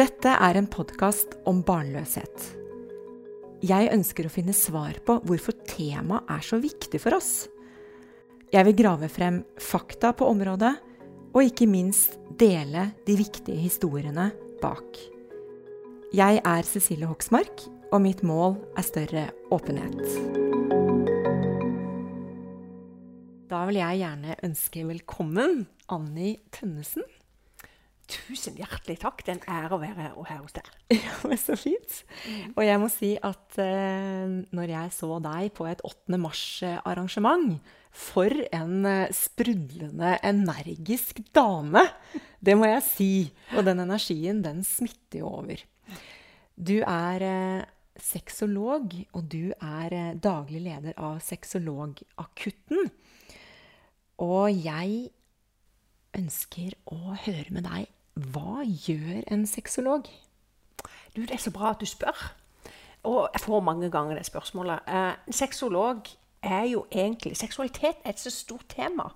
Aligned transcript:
Dette 0.00 0.30
er 0.32 0.56
en 0.56 0.64
podkast 0.70 1.34
om 1.50 1.58
barnløshet. 1.66 2.44
Jeg 3.60 3.90
ønsker 3.92 4.24
å 4.24 4.30
finne 4.32 4.54
svar 4.56 4.96
på 5.04 5.18
hvorfor 5.28 5.52
temaet 5.68 6.30
er 6.32 6.46
så 6.46 6.56
viktig 6.62 7.02
for 7.02 7.18
oss. 7.18 7.50
Jeg 8.48 8.64
vil 8.70 8.78
grave 8.78 9.10
frem 9.12 9.42
fakta 9.60 10.14
på 10.16 10.30
området, 10.30 10.72
og 11.36 11.44
ikke 11.44 11.68
minst 11.68 12.16
dele 12.40 12.86
de 13.04 13.18
viktige 13.20 13.60
historiene 13.60 14.30
bak. 14.64 15.02
Jeg 16.16 16.40
er 16.48 16.64
Cecilie 16.72 17.10
Hoksmark, 17.10 17.68
og 17.92 18.00
mitt 18.00 18.24
mål 18.24 18.56
er 18.80 18.88
større 18.88 19.28
åpenhet. 19.52 20.00
Da 23.52 23.66
vil 23.68 23.82
jeg 23.84 24.00
gjerne 24.06 24.42
ønske 24.48 24.88
velkommen 24.94 25.66
Anni 25.92 26.38
Tønnesen. 26.56 27.04
Tusen 28.10 28.56
hjertelig 28.58 28.98
takk. 29.04 29.22
Det 29.22 29.32
er 29.32 29.38
en 29.38 29.64
ære 29.64 29.76
å 29.76 29.80
være 29.80 30.08
her 30.28 30.40
hos 30.42 30.54
deg. 30.56 30.70
Ja, 30.96 31.14
men 31.28 31.38
Så 31.38 31.56
fint. 31.58 32.00
Og 32.56 32.62
jeg 32.66 32.80
må 32.82 32.88
si 32.92 33.12
at 33.22 33.58
eh, 33.62 34.40
når 34.50 34.72
jeg 34.74 34.94
så 34.96 35.18
deg 35.22 35.52
på 35.56 35.68
et 35.70 35.82
8. 35.86 36.18
mars-arrangement 36.18 37.60
For 37.94 38.34
en 38.56 38.86
eh, 38.88 39.12
sprudlende, 39.14 40.16
energisk 40.26 41.22
dame! 41.36 41.86
Det 42.40 42.56
må 42.58 42.70
jeg 42.70 42.86
si. 42.86 43.12
Og 43.54 43.66
den 43.68 43.84
energien, 43.84 44.42
den 44.42 44.64
smitter 44.66 45.22
jo 45.22 45.34
over. 45.42 45.62
Du 46.56 46.80
er 46.82 47.26
eh, 47.26 47.68
sexolog, 48.00 48.94
og 49.14 49.30
du 49.30 49.52
er 49.54 49.94
eh, 49.94 50.18
daglig 50.18 50.64
leder 50.66 50.98
av 50.98 51.20
Sexologakutten. 51.24 52.90
Og 54.20 54.50
jeg 54.52 55.10
ønsker 56.18 56.74
å 56.90 57.14
høre 57.14 57.54
med 57.54 57.66
deg 57.68 57.88
hva 58.20 58.64
gjør 58.64 59.22
en 59.32 59.46
sexolog? 59.46 60.04
Du, 61.16 61.20
Det 61.20 61.30
er 61.30 61.36
så 61.38 61.50
bra 61.50 61.70
at 61.70 61.80
du 61.80 61.86
spør. 61.86 62.34
Og 63.02 63.30
jeg 63.32 63.40
får 63.40 63.60
mange 63.60 63.90
ganger 63.90 64.14
det 64.14 64.26
spørsmålet. 64.26 64.78
Eh, 64.88 65.12
en 65.26 65.32
sexolog 65.32 66.00
er 66.42 66.64
jo 66.64 66.86
egentlig 66.92 67.36
Seksualitet 67.36 67.96
er 68.04 68.10
et 68.10 68.20
så 68.20 68.30
stort 68.30 68.64
tema. 68.68 69.10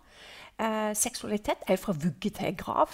Eh, 0.60 0.94
seksualitet 0.94 1.56
er 1.68 1.76
fra 1.76 1.92
vugge 1.92 2.30
til 2.30 2.56
grav. 2.56 2.88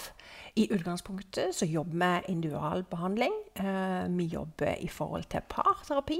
I 0.55 0.69
utgangspunktet 0.71 1.55
så 1.55 1.65
jobber 1.65 1.91
vi 1.91 2.33
individualbehandling. 2.33 3.33
Eh, 3.55 4.17
vi 4.17 4.23
jobber 4.23 4.75
i 4.79 4.87
forhold 4.87 5.23
til 5.23 5.39
parterapi. 5.49 6.19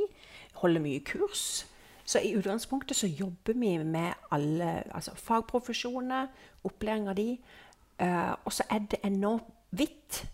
Holder 0.53 0.81
mye 0.81 0.99
kurs. 0.99 1.67
Så 2.05 2.19
i 2.19 2.35
utgangspunktet 2.35 2.97
så 2.97 3.07
jobber 3.07 3.53
vi 3.53 3.77
med 3.77 4.11
alle 4.31 4.83
altså 4.95 5.11
fagprofesjoner, 5.15 6.27
opplæring 6.63 7.09
av 7.09 7.15
de. 7.15 7.37
Eh, 7.99 8.31
og 8.45 8.53
så 8.53 8.63
er 8.69 8.79
det 8.79 8.99
enormt 9.03 9.43
vidt. 9.71 10.25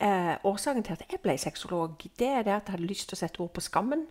Eh, 0.00 0.36
årsaken 0.44 0.82
til 0.82 0.92
at 0.92 1.04
jeg 1.10 1.20
ble 1.22 1.36
sexolog, 1.38 1.96
det 2.18 2.28
er 2.28 2.42
det 2.42 2.52
at 2.52 2.68
jeg 2.68 2.76
hadde 2.76 2.90
lyst 2.90 3.08
til 3.08 3.16
å 3.16 3.22
sette 3.22 3.40
ord 3.40 3.52
på 3.54 3.64
skammen. 3.64 4.06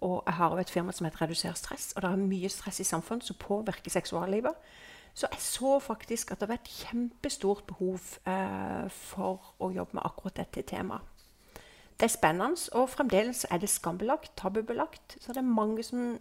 Og 0.00 0.22
jeg 0.26 0.34
har 0.38 0.58
et 0.58 0.70
firma 0.70 0.92
som 0.94 1.06
heter 1.06 1.22
Reduser 1.24 1.56
stress, 1.58 1.92
og 1.96 2.02
det 2.02 2.10
er 2.10 2.28
mye 2.30 2.48
stress 2.48 2.80
i 2.80 2.86
samfunnet 2.86 3.26
som 3.26 3.38
påvirker 3.40 3.90
seksuallivet. 3.90 4.54
Så 5.14 5.26
jeg 5.32 5.40
så 5.42 5.78
faktisk 5.82 6.30
at 6.30 6.40
det 6.40 6.48
var 6.48 6.60
et 6.60 6.70
kjempestort 6.70 7.64
behov 7.66 8.00
eh, 8.28 8.86
for 8.94 9.54
å 9.58 9.70
jobbe 9.74 9.98
med 9.98 10.06
akkurat 10.06 10.36
dette 10.38 10.62
temaet. 10.62 11.02
Det 11.98 12.06
er 12.06 12.14
spennende, 12.14 12.68
og 12.78 12.92
fremdeles 12.92 13.46
er 13.50 13.58
det 13.58 13.70
skambelagt, 13.72 14.36
tabubelagt. 14.38 15.16
Så 15.18 15.32
det 15.34 15.42
er 15.42 15.48
mange 15.48 15.82
som 15.82 16.18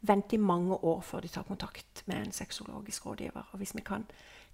venter 0.00 0.38
i 0.38 0.40
mange 0.40 0.76
år 0.76 1.00
før 1.02 1.24
de 1.24 1.28
tar 1.28 1.42
kontakt 1.48 2.04
med 2.06 2.20
en 2.20 2.32
sexologisk 2.32 3.06
rådgiver. 3.06 3.48
Og 3.52 3.58
hvis 3.58 3.74
vi 3.74 3.82
kan, 3.82 4.06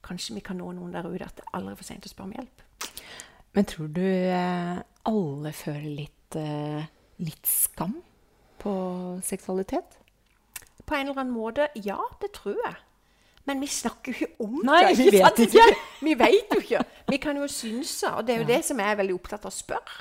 kanskje 0.04 0.36
vi 0.38 0.44
kan 0.44 0.60
nå 0.60 0.70
noen 0.76 0.94
der 0.94 1.08
ute 1.08 1.26
at 1.26 1.38
det 1.38 1.46
er 1.46 1.58
aldri 1.58 1.76
for 1.80 1.88
sent 1.88 2.06
å 2.06 2.12
spørre 2.12 2.30
om 2.30 2.36
hjelp. 2.38 2.64
Men 3.54 3.68
tror 3.70 3.90
du 3.94 4.02
eh, 4.04 4.78
alle 5.10 5.52
føler 5.54 5.90
litt, 6.02 6.38
eh, 6.38 6.86
litt 7.22 7.46
skam 7.46 8.00
på 8.62 8.74
seksualitet? 9.24 10.00
På 10.84 10.96
en 10.96 11.08
eller 11.08 11.22
annen 11.22 11.34
måte, 11.34 11.68
ja, 11.80 12.00
det 12.20 12.34
tror 12.36 12.58
jeg. 12.58 12.80
Men 13.44 13.60
vi 13.60 13.68
snakker 13.68 14.12
jo 14.12 14.24
ikke 14.24 14.44
om 14.46 14.56
Nei, 14.64 14.80
det. 14.88 14.96
vi 14.98 15.10
vet 15.18 15.40
ikke. 15.46 15.66
Vi 16.04 16.14
vet 16.16 16.52
jo 16.54 16.60
ikke. 16.62 16.82
Vi 17.12 17.20
kan 17.20 17.36
jo 17.36 17.48
synse, 17.52 18.10
og 18.16 18.26
det 18.26 18.34
er 18.34 18.42
jo 18.42 18.48
det 18.48 18.60
som 18.64 18.80
jeg 18.80 18.94
er 18.94 19.00
veldig 19.00 19.16
opptatt 19.18 19.44
av 19.44 19.52
å 19.52 19.54
spørre. 19.54 19.98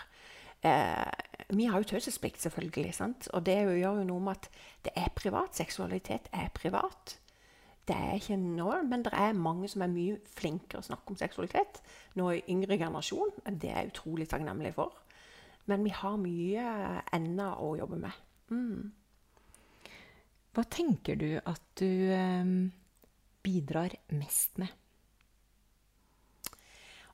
Eh, 0.64 1.50
vi 1.54 1.68
har 1.68 1.84
jo 1.84 1.90
taushetsplikt, 1.92 2.40
selvfølgelig. 2.42 2.94
sant? 2.96 3.28
Og 3.36 3.44
det 3.46 3.58
jo, 3.66 3.76
gjør 3.76 4.00
jo 4.00 4.08
noe 4.08 4.24
med 4.24 4.40
at 4.40 4.48
det 4.88 4.94
er 4.96 5.12
privat. 5.16 5.56
Seksualitet 5.60 6.32
er 6.32 6.48
privat. 6.56 7.18
Det 7.88 7.96
er 7.96 8.14
ikke 8.16 8.38
norm, 8.40 8.86
men 8.88 9.04
det 9.04 9.12
er 9.14 9.34
mange 9.36 9.68
som 9.68 9.84
er 9.84 9.92
mye 9.92 10.20
flinkere 10.38 10.80
å 10.80 10.88
snakke 10.88 11.12
om 11.12 11.20
seksualitet 11.20 11.82
nå 12.16 12.30
i 12.32 12.44
yngre 12.54 12.78
generasjon. 12.80 13.34
Det 13.44 13.72
er 13.72 13.82
jeg 13.82 13.92
utrolig 13.92 14.30
takknemlig 14.32 14.72
for. 14.78 14.94
Men 15.68 15.84
vi 15.84 15.92
har 15.96 16.16
mye 16.20 16.68
ennå 17.16 17.50
å 17.60 17.74
jobbe 17.80 18.00
med. 18.00 18.22
Mm. 18.52 18.92
Hva 20.54 20.64
tenker 20.70 21.20
du 21.20 21.30
at 21.40 21.62
du 21.80 21.92
eh, 22.14 22.56
bidrar 23.44 23.96
mest 24.16 24.60
med? 24.62 24.72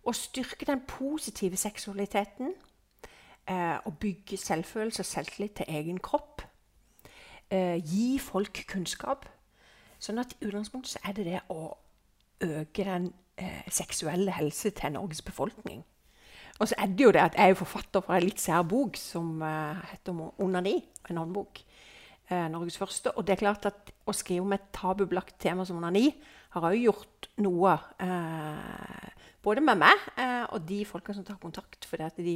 Å 0.06 0.14
styrke 0.16 0.68
den 0.70 0.86
positive 0.90 1.58
seksualiteten. 1.60 2.54
Eh, 3.50 3.78
å 3.82 3.94
bygge 4.02 4.38
selvfølelse 4.38 5.02
og 5.02 5.10
selvtillit 5.10 5.58
til 5.60 5.74
egen 5.80 6.00
kropp. 6.04 6.44
Eh, 7.50 7.82
gi 7.82 8.20
folk 8.22 8.62
kunnskap. 8.70 9.26
Sånn 10.00 10.22
at 10.22 10.36
i 10.38 10.48
utgangspunktet 10.48 10.96
så 10.96 11.04
er 11.04 11.16
det 11.18 11.26
det 11.28 11.40
å 11.52 11.74
øke 12.46 12.86
den 12.88 13.10
eh, 13.38 13.66
seksuelle 13.72 14.32
helse 14.38 14.72
til 14.76 14.96
Norges 14.96 15.22
befolkning. 15.26 15.84
Og 16.60 16.68
så 16.68 16.76
er 16.80 16.92
det 16.92 17.06
jo 17.06 17.12
det 17.16 17.24
at 17.24 17.38
jeg 17.40 17.52
er 17.52 17.60
forfatter 17.60 18.04
for 18.04 18.16
en 18.16 18.24
litt 18.24 18.42
sær 18.44 18.64
bok 18.68 18.98
som 19.00 19.42
eh, 19.42 19.84
heter 19.92 20.16
'Onani'. 20.40 20.82
En 21.10 21.18
håndbok. 21.18 21.64
Eh, 22.30 22.48
Norges 22.52 22.78
første. 22.78 23.12
Og 23.18 23.28
det 23.28 23.34
er 23.34 23.42
klart 23.42 23.66
at 23.66 23.92
å 24.06 24.14
skrive 24.14 24.46
om 24.46 24.54
et 24.54 24.68
tabubelagt 24.76 25.40
tema 25.42 25.66
som 25.66 25.80
onani 25.80 26.12
har 26.54 26.68
òg 26.68 26.76
gjort 26.78 27.30
noe. 27.42 27.74
Eh, 28.06 29.30
både 29.42 29.64
med 29.66 29.80
meg 29.82 30.04
eh, 30.16 30.46
og 30.54 30.62
de 30.70 30.84
folka 30.86 31.16
som 31.16 31.26
tar 31.26 31.40
kontakt, 31.42 31.88
fordi 31.90 32.06
at 32.06 32.20
de, 32.22 32.36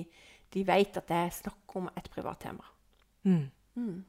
de 0.53 0.63
vet 0.65 0.97
at 0.97 1.07
det 1.07 1.19
er 1.19 1.35
snakk 1.35 1.75
om 1.77 1.91
et 1.93 2.09
privat 2.09 2.41
tema. 2.41 2.65
Mm. 3.23 3.51
Mm. 3.75 4.01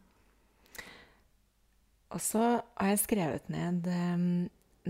Og 2.13 2.21
så 2.23 2.43
har 2.61 2.91
jeg 2.93 3.03
skrevet 3.03 3.49
ned 3.53 3.89
eh, 3.91 4.27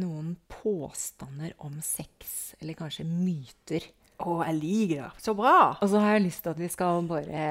noen 0.01 0.35
påstander 0.51 1.55
om 1.63 1.77
sex, 1.85 2.55
eller 2.61 2.77
kanskje 2.79 3.07
myter. 3.07 3.87
Å, 4.23 4.41
jeg 4.49 4.59
liker 4.59 5.05
det. 5.05 5.23
Så 5.23 5.35
bra! 5.39 5.77
Og 5.81 5.91
så 5.91 6.03
har 6.03 6.17
jeg 6.17 6.27
lyst 6.29 6.45
til 6.45 6.55
at 6.55 6.61
vi 6.63 6.69
skal 6.71 7.07
bare 7.09 7.47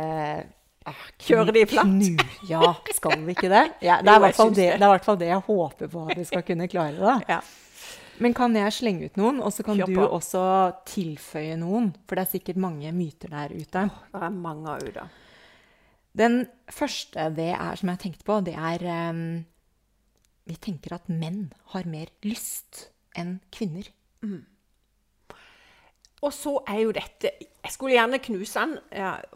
ah, 0.88 1.02
Kjøre 1.24 1.56
de 1.56 1.66
flatt? 1.68 2.24
Ja, 2.50 2.76
skal 2.96 3.26
vi 3.26 3.36
ikke 3.36 3.52
det? 3.52 3.66
Ja, 3.88 4.00
det, 4.04 4.12
er 4.12 4.16
Jo, 4.16 4.22
i 4.22 4.26
hvert 4.28 4.40
fall 4.40 4.56
det, 4.56 4.70
er 4.76 4.80
i 4.80 4.94
hvert 4.94 5.10
fall 5.10 5.20
det 5.20 5.30
jeg 5.32 5.46
håper 5.50 5.92
på 5.92 6.06
at 6.08 6.22
vi 6.22 6.30
skal 6.30 6.48
kunne 6.48 6.70
klare. 6.72 6.98
da. 7.00 7.20
Ja. 7.38 7.42
Men 8.22 8.36
kan 8.38 8.54
jeg 8.56 8.70
slenge 8.76 9.08
ut 9.10 9.16
noen, 9.18 9.40
og 9.42 9.50
så 9.56 9.64
kan 9.66 9.80
du 9.80 9.96
også 10.04 10.44
tilføye 10.86 11.56
noen? 11.58 11.90
For 12.06 12.16
det 12.16 12.28
er 12.28 12.34
sikkert 12.36 12.60
mange 12.62 12.92
myter 12.94 13.32
der 13.34 13.56
ute. 13.56 13.88
Det 13.90 14.22
er 14.22 14.36
mange 14.36 14.76
av 14.76 14.86
ute. 14.86 15.08
Den 16.14 16.44
første 16.70 17.26
det 17.34 17.50
er, 17.56 17.74
som 17.80 17.90
jeg 17.90 17.98
har 17.98 18.04
tenkt 18.04 18.22
på, 18.28 18.38
det 18.46 18.54
er 18.54 18.86
em, 18.86 19.24
Vi 20.50 20.58
tenker 20.60 20.98
at 20.98 21.08
menn 21.12 21.54
har 21.74 21.88
mer 21.88 22.12
lyst 22.26 22.90
enn 23.18 23.38
kvinner. 23.54 23.88
Og 26.24 26.32
så 26.32 26.56
er 26.68 26.80
jo 26.86 26.94
dette 26.96 27.32
Jeg 27.40 27.72
skulle 27.72 27.96
gjerne 27.96 28.20
knuse 28.24 28.60
den, 28.60 28.78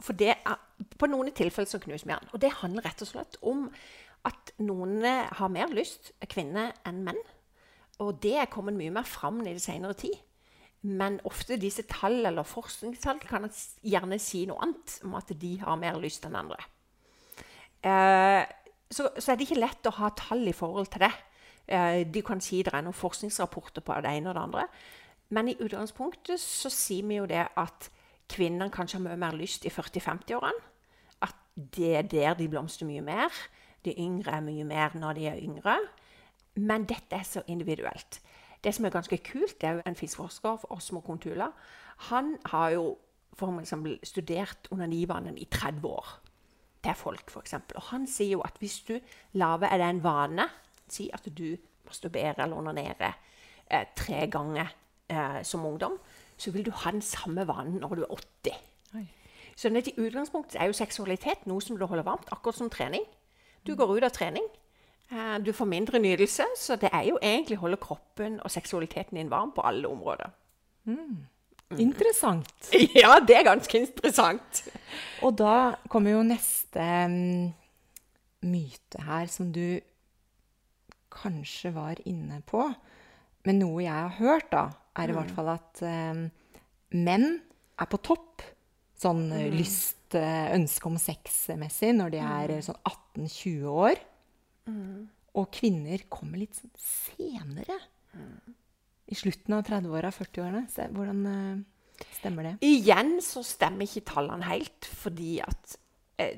for 0.03 0.13
det 0.19 0.33
er, 0.35 0.59
på 0.99 1.07
noen 1.07 1.31
tilfeller 1.35 1.69
så 1.69 1.79
knuser 1.79 2.07
vi 2.07 2.13
den. 2.13 2.29
Og 2.33 2.41
det 2.43 2.51
handler 2.59 2.85
rett 2.87 3.01
og 3.03 3.07
slett 3.07 3.37
om 3.41 3.67
at 4.27 4.51
noen 4.59 5.03
har 5.05 5.51
mer 5.53 5.71
lyst, 5.71 6.11
kvinner, 6.27 6.73
enn 6.87 7.03
menn. 7.05 7.19
Og 8.03 8.17
det 8.21 8.35
er 8.37 8.51
kommet 8.51 8.75
mye 8.77 8.93
mer 8.93 9.07
fram 9.07 9.39
i 9.45 9.53
det 9.55 9.63
senere 9.63 9.95
tid. 9.97 10.17
Men 10.87 11.21
ofte 11.25 11.57
disse 11.59 11.87
tall 11.89 12.19
eller 12.27 12.45
forskningstall 12.45 13.19
kan 13.23 13.47
gjerne 13.81 14.19
si 14.21 14.43
noe 14.47 14.61
annet 14.63 14.99
om 15.07 15.15
at 15.17 15.31
de 15.39 15.55
har 15.63 15.79
mer 15.79 15.97
lyst 16.03 16.27
enn 16.27 16.37
andre. 16.37 16.59
Eh, 17.87 18.43
så, 18.91 19.09
så 19.17 19.31
er 19.31 19.37
det 19.37 19.47
ikke 19.47 19.59
lett 19.59 19.89
å 19.89 19.95
ha 19.99 20.11
tall 20.15 20.47
i 20.47 20.55
forhold 20.55 20.91
til 20.93 21.03
det. 21.03 21.11
Eh, 21.67 22.05
de 22.07 22.23
kan 22.23 22.41
si 22.43 22.61
det 22.63 22.73
er 22.73 22.85
noen 22.85 22.95
forskningsrapporter 22.95 23.83
på 23.83 23.99
det 24.03 24.13
ene 24.15 24.31
og 24.31 24.37
det 24.37 24.45
andre. 24.45 24.65
Men 25.29 25.51
i 25.51 25.57
utgangspunktet 25.59 26.39
så 26.39 26.71
sier 26.71 27.07
vi 27.07 27.19
jo 27.19 27.27
det 27.27 27.43
at 27.59 27.89
kvinner 28.31 28.71
kanskje 28.71 28.99
har 28.99 29.05
mye 29.07 29.19
mer 29.19 29.35
lyst 29.35 29.67
i 29.67 29.71
40-50-årene. 29.73 30.63
At 31.27 31.35
det 31.75 31.93
er 31.99 32.07
der 32.07 32.37
de 32.39 32.47
blomstrer 32.51 32.87
mye 32.87 33.03
mer. 33.03 33.41
De 33.83 33.95
yngre 33.99 34.37
er 34.37 34.45
mye 34.45 34.67
mer 34.67 34.95
når 34.95 35.19
de 35.19 35.27
er 35.31 35.41
yngre. 35.43 35.77
Men 36.55 36.87
dette 36.87 37.15
er 37.15 37.27
så 37.27 37.43
individuelt. 37.47 38.21
Det 38.63 38.73
som 38.73 38.87
er 38.87 38.95
ganske 38.95 39.19
kult, 39.21 39.59
det 39.61 39.67
er 39.69 39.77
jo 39.77 39.83
en 39.85 39.95
fiskeforsker, 39.95 40.65
Osmo 40.73 40.99
Kontula. 41.05 41.51
Han 42.09 42.37
har 42.45 42.69
jo 42.69 42.97
for 43.37 43.59
eksempel 43.59 43.99
studert 44.03 44.67
onanivanen 44.71 45.37
i 45.37 45.45
30 45.45 45.85
år. 45.85 46.07
Er 46.83 46.93
folk, 46.95 47.31
f.eks. 47.31 47.53
Og 47.75 47.81
han 47.89 48.05
sier 48.07 48.37
jo 48.37 48.43
at 48.45 48.55
hvis 48.61 48.79
du 48.87 48.93
lager 49.33 49.67
er 49.67 49.81
det 49.81 49.89
en 49.89 50.03
vane 50.03 50.45
Si 50.87 51.09
at 51.11 51.25
du 51.37 51.57
masturberer 51.83 52.43
eller 52.43 52.55
onanerer 52.55 53.17
eh, 53.67 53.85
tre 53.95 54.21
ganger 54.31 54.69
eh, 55.09 55.41
som 55.43 55.65
ungdom, 55.65 55.97
så 56.37 56.51
vil 56.51 56.65
du 56.65 56.71
ha 56.71 56.91
den 56.91 57.01
samme 57.01 57.47
vanen 57.47 57.81
når 57.81 57.95
du 57.95 58.03
er 58.05 58.13
80. 58.13 58.61
Oi. 58.95 59.03
Så 59.55 59.67
i 59.67 59.93
utgangspunktet 59.97 60.55
er 60.61 60.65
jo 60.71 60.77
seksualitet 60.77 61.43
noe 61.45 61.61
som 61.61 61.75
du 61.75 61.85
holder 61.85 62.07
varmt, 62.07 62.31
akkurat 62.31 62.55
som 62.55 62.69
trening. 62.69 63.03
Du 63.67 63.75
går 63.75 63.97
ut 63.97 64.03
av 64.03 64.15
trening, 64.15 64.47
eh, 65.11 65.37
du 65.43 65.51
får 65.51 65.65
mindre 65.65 65.99
nytelse, 65.99 66.45
så 66.55 66.75
det 66.75 66.89
er 66.93 67.03
jo 67.09 67.19
egentlig 67.21 67.57
å 67.57 67.65
holde 67.65 67.83
kroppen 67.83 68.39
og 68.39 68.51
seksualiteten 68.51 69.17
din 69.17 69.31
varm 69.31 69.51
på 69.51 69.67
alle 69.67 69.87
områder. 69.87 70.31
Interessant. 71.75 72.69
Ja, 73.01 73.17
det 73.19 73.35
er 73.35 73.47
ganske 73.47 73.81
interessant. 73.81 74.63
Og 75.25 75.35
da 75.39 75.75
kommer 75.91 76.15
jo 76.15 76.23
neste 76.25 76.83
mm, 77.11 77.49
myte 78.47 79.03
her, 79.03 79.27
som 79.31 79.51
du 79.51 79.79
kanskje 81.11 81.73
var 81.75 81.99
inne 82.07 82.39
på. 82.47 82.63
Men 83.47 83.59
noe 83.63 83.83
jeg 83.83 83.95
har 83.95 84.15
hørt, 84.19 84.47
da, 84.53 84.69
er 84.97 85.11
i 85.11 85.17
hvert 85.17 85.33
fall 85.35 85.51
at 85.53 85.83
eh, 85.85 86.23
menn 86.95 87.27
er 87.77 87.91
på 87.91 87.99
topp. 88.05 88.45
Sånn 88.97 89.27
mm. 89.29 89.53
lyst, 89.53 90.15
eh, 90.17 90.47
ønske 90.55 90.89
om 90.89 90.97
sex-messig 91.01 91.91
når 91.97 92.15
de 92.15 92.23
er 92.23 92.55
eh, 92.55 92.63
sånn 92.65 92.79
18-20 93.19 93.67
år. 93.73 94.01
Og 95.37 95.51
kvinner 95.53 96.07
kommer 96.11 96.41
litt 96.41 96.57
sånn 96.57 96.73
senere. 96.81 97.77
I 99.07 99.15
slutten 99.15 99.55
av 99.55 99.63
30-åra, 99.67 100.11
40-årene. 100.11 100.65
Hvordan 100.95 101.25
eh, 101.31 102.05
stemmer 102.19 102.49
det? 102.49 102.53
Igjen 102.67 103.17
så 103.23 103.43
stemmer 103.45 103.87
ikke 103.87 104.05
tallene 104.11 104.49
helt, 104.49 104.85
fordi 104.85 105.39
at 105.45 105.77
eh, 106.19 106.37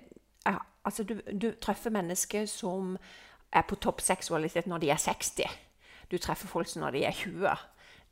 Altså, 0.89 1.03
du, 1.03 1.19
du 1.41 1.51
treffer 1.61 1.91
mennesker 1.93 2.45
som 2.49 2.95
er 3.53 3.65
på 3.67 3.75
topp 3.83 3.99
seksualitet 4.01 4.65
når 4.65 4.81
de 4.81 4.89
er 4.89 4.97
60. 4.97 5.57
Du 6.09 6.17
treffer 6.17 6.47
folk 6.47 6.71
når 6.75 6.95
de 6.95 7.03
er 7.05 7.13
20. 7.13 7.51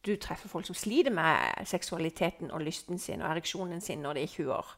Du 0.06 0.16
treffer 0.22 0.52
folk 0.52 0.68
som 0.68 0.78
sliter 0.78 1.14
med 1.16 1.66
seksualiteten 1.66 2.52
og 2.52 2.62
lysten 2.62 3.00
sin 3.00 3.24
og 3.24 3.32
ereksjonen 3.32 3.82
sin 3.82 4.04
når 4.04 4.20
de 4.20 4.26
er 4.28 4.34
20 4.36 4.54
år. 4.54 4.74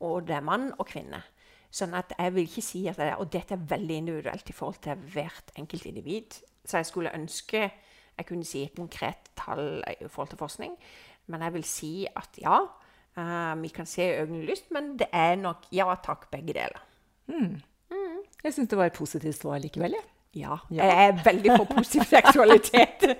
Og 0.00 0.26
det 0.26 0.36
er 0.36 0.44
mann 0.48 0.72
og 0.78 0.88
kvinne. 0.90 1.22
Sånn 1.70 1.94
at 1.94 2.12
jeg 2.18 2.34
vil 2.34 2.48
ikke 2.48 2.64
si 2.64 2.86
at 2.88 2.98
det 2.98 3.10
er, 3.10 3.16
Og 3.20 3.32
dette 3.32 3.54
er 3.54 3.68
veldig 3.68 3.96
individuelt 3.96 4.50
i 4.50 4.56
forhold 4.56 4.82
til 4.82 4.94
hvert 5.12 5.52
enkelt 5.56 5.86
individ. 5.86 6.40
Så 6.64 6.78
jeg 6.78 6.86
skulle 6.86 7.14
ønske 7.14 7.70
jeg 8.16 8.26
kunne 8.28 8.48
si 8.48 8.64
et 8.64 8.76
konkret 8.76 9.30
tall 9.36 9.82
i 9.92 10.08
forhold 10.08 10.32
til 10.32 10.40
forskning. 10.40 10.74
Men 11.26 11.42
jeg 11.42 11.54
vil 11.56 11.64
si 11.68 11.92
at 12.06 12.38
ja, 12.40 12.58
uh, 13.18 13.54
vi 13.62 13.68
kan 13.74 13.88
se 13.88 14.08
økende 14.22 14.46
lyst, 14.48 14.70
men 14.74 14.94
det 15.00 15.08
er 15.12 15.36
nok 15.40 15.66
ja 15.74 15.92
takk, 16.04 16.30
begge 16.32 16.54
deler. 16.56 16.84
Jeg 18.46 18.54
syns 18.54 18.70
det 18.70 18.78
var 18.78 18.90
et 18.90 18.96
positivt 18.96 19.40
svar 19.40 19.58
likevel. 19.58 19.96
Ja. 20.36 20.58
Ja. 20.70 20.84
Jeg 20.84 21.08
er 21.08 21.22
veldig 21.24 21.52
for 21.56 21.68
positiv 21.76 22.08
seksualitet. 22.12 23.06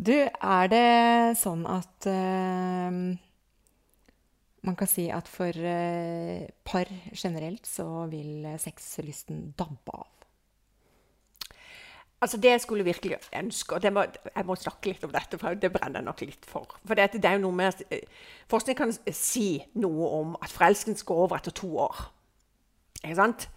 Du, 0.00 0.14
er 0.16 0.68
det 0.72 1.36
sånn 1.36 1.66
at 1.68 2.06
uh, 2.08 2.88
man 4.64 4.78
kan 4.80 4.88
si 4.88 5.10
at 5.12 5.28
for 5.28 5.52
uh, 5.52 6.46
par 6.64 6.88
generelt 7.12 7.68
så 7.68 8.06
vil 8.08 8.48
sexlysten 8.62 9.50
dabbe 9.60 9.92
av? 9.92 10.08
Altså 12.20 12.36
Det 12.36 12.50
jeg 12.50 12.60
skulle 12.60 12.84
virkelig 12.84 13.16
ønske 13.32 13.74
og 13.74 13.92
må, 13.92 14.04
Jeg 14.36 14.46
må 14.46 14.54
snakke 14.54 14.92
litt 14.92 15.04
om 15.04 15.12
dette, 15.12 15.38
for 15.38 15.54
det 15.54 15.72
brenner 15.72 16.00
jeg 16.00 16.04
nok 16.04 16.20
litt 16.20 16.46
for. 16.46 16.76
For 16.84 16.94
det, 16.94 17.12
det 17.16 17.24
er 17.24 17.38
jo 17.38 17.46
noe 17.46 17.56
med 17.56 17.72
at, 17.72 17.82
eh, 17.90 18.04
Forskning 18.48 18.76
kan 18.76 18.92
si 19.12 19.64
noe 19.74 20.10
om 20.20 20.36
at 20.42 20.52
forelskelsen 20.52 21.06
går 21.06 21.22
over 21.24 21.36
etter 21.36 21.50
to 21.56 21.70
år. 21.78 22.02
Ikke 23.02 23.16
sant? 23.16 23.48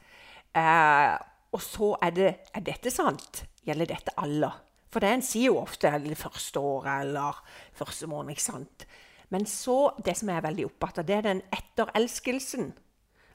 Eh, 0.55 1.17
og 1.51 1.61
så 1.61 1.95
er 2.01 2.09
det 2.11 2.35
Er 2.55 2.61
dette 2.61 2.91
sant? 2.91 3.45
Gjelder 3.65 3.85
dette 3.85 4.15
alle? 4.17 4.51
For 4.93 4.99
det 4.99 5.09
en 5.09 5.25
sier 5.25 5.49
jo 5.49 5.57
ofte 5.57 5.89
eller 5.89 6.13
det 6.13 6.17
første 6.17 6.59
året 6.59 7.01
eller 7.01 7.43
første 7.73 8.07
måned. 8.07 8.29
ikke 8.29 8.41
sant? 8.41 8.85
Men 9.29 9.45
så, 9.45 9.91
det 10.05 10.17
som 10.17 10.29
jeg 10.29 10.37
er 10.37 10.45
veldig 10.45 10.65
opptatt 10.65 10.99
av, 11.01 11.05
det 11.05 11.15
er 11.15 11.21
den 11.21 11.41
etterelskelsen. 11.51 12.73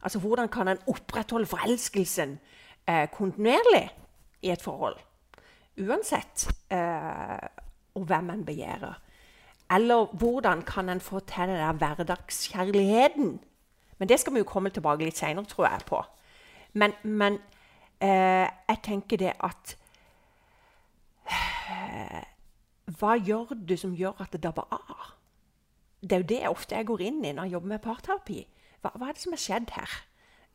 Altså 0.03 0.21
hvordan 0.23 0.49
kan 0.49 0.69
en 0.69 0.79
opprettholde 0.87 1.47
forelskelsen 1.51 2.39
eh, 2.87 3.09
kontinuerlig 3.11 3.89
i 4.43 4.51
et 4.55 4.63
forhold? 4.63 5.01
Uansett 5.79 6.49
eh, 6.75 7.49
hvem 7.95 8.31
en 8.31 8.45
begjærer. 8.45 8.99
Eller 9.71 10.07
hvordan 10.17 10.63
kan 10.63 10.89
en 10.89 11.01
få 11.01 11.21
til 11.21 11.51
den 11.51 11.61
der 11.61 11.73
hverdagskjærligheten? 11.73 13.41
Men 13.99 14.09
det 14.09 14.21
skal 14.21 14.35
vi 14.35 14.39
jo 14.39 14.49
komme 14.49 14.71
tilbake 14.71 15.05
litt 15.05 15.19
seinere, 15.19 15.45
tror 15.45 15.67
jeg 15.67 15.85
på. 15.87 16.03
Men, 16.73 16.93
men 17.03 17.39
eh, 18.01 18.49
jeg 18.69 18.79
tenker 18.83 19.17
det 19.17 19.33
at 19.41 19.77
eh, 21.31 22.25
Hva 22.99 23.17
gjør 23.17 23.53
du 23.69 23.77
som 23.77 23.97
gjør 23.97 24.23
at 24.23 24.33
det 24.33 24.43
dabber 24.43 24.69
av? 24.73 25.15
Det 26.01 26.13
er 26.13 26.23
jo 26.23 26.31
det 26.31 26.41
jeg 26.41 26.51
ofte 26.55 26.77
jeg 26.77 26.87
går 26.87 27.03
inn 27.05 27.25
i 27.25 27.33
når 27.33 27.49
jeg 27.49 27.53
jobber 27.53 27.75
med 27.75 27.85
parterapi. 27.85 28.39
Hva, 28.81 28.95
hva 28.95 29.09
er 29.09 29.17
det 29.17 29.23
som 29.23 29.35
har 29.35 29.43
skjedd 29.43 29.75
her? 29.75 29.99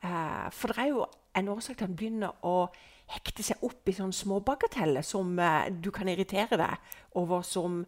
Eh, 0.03 0.47
for 0.55 0.71
det 0.71 0.81
er 0.81 0.89
jo 0.93 1.05
en 1.35 1.53
årsak 1.53 1.77
til 1.77 1.85
at 1.85 1.91
en 1.91 1.99
begynner 1.99 2.45
å 2.47 2.55
hekte 3.11 3.43
seg 3.45 3.61
opp 3.65 3.89
i 3.89 3.95
sånne 3.97 4.15
småbagateller 4.15 5.05
som 5.05 5.37
eh, 5.39 5.69
du 5.69 5.91
kan 5.93 6.09
irritere 6.09 6.59
deg 6.59 6.93
over, 7.19 7.43
som 7.45 7.83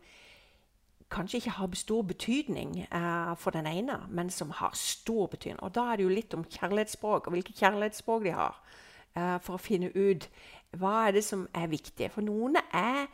kanskje 1.14 1.38
ikke 1.38 1.56
har 1.60 1.78
stor 1.78 2.04
betydning 2.10 2.80
eh, 2.86 3.36
for 3.40 3.56
den 3.56 3.68
ene, 3.70 4.00
men 4.10 4.30
som 4.30 4.52
har 4.52 4.76
stor 4.78 5.30
betydning. 5.32 5.62
Og 5.64 5.76
da 5.76 5.92
er 5.92 5.98
det 5.98 6.08
jo 6.08 6.16
litt 6.16 6.34
om 6.38 6.46
kjærlighetsspråk, 6.46 7.28
og 7.28 7.38
hvilke 7.38 7.56
kjærlighetsspråk 7.56 8.26
de 8.26 8.36
har, 8.36 8.60
eh, 9.16 9.38
for 9.40 9.56
å 9.56 9.62
finne 9.62 9.92
ut 9.96 10.28
hva 10.76 11.08
er 11.08 11.16
det 11.16 11.24
som 11.24 11.48
er 11.56 11.72
viktig. 11.72 12.12
For 12.12 12.26
noen 12.26 12.60
er 12.74 13.08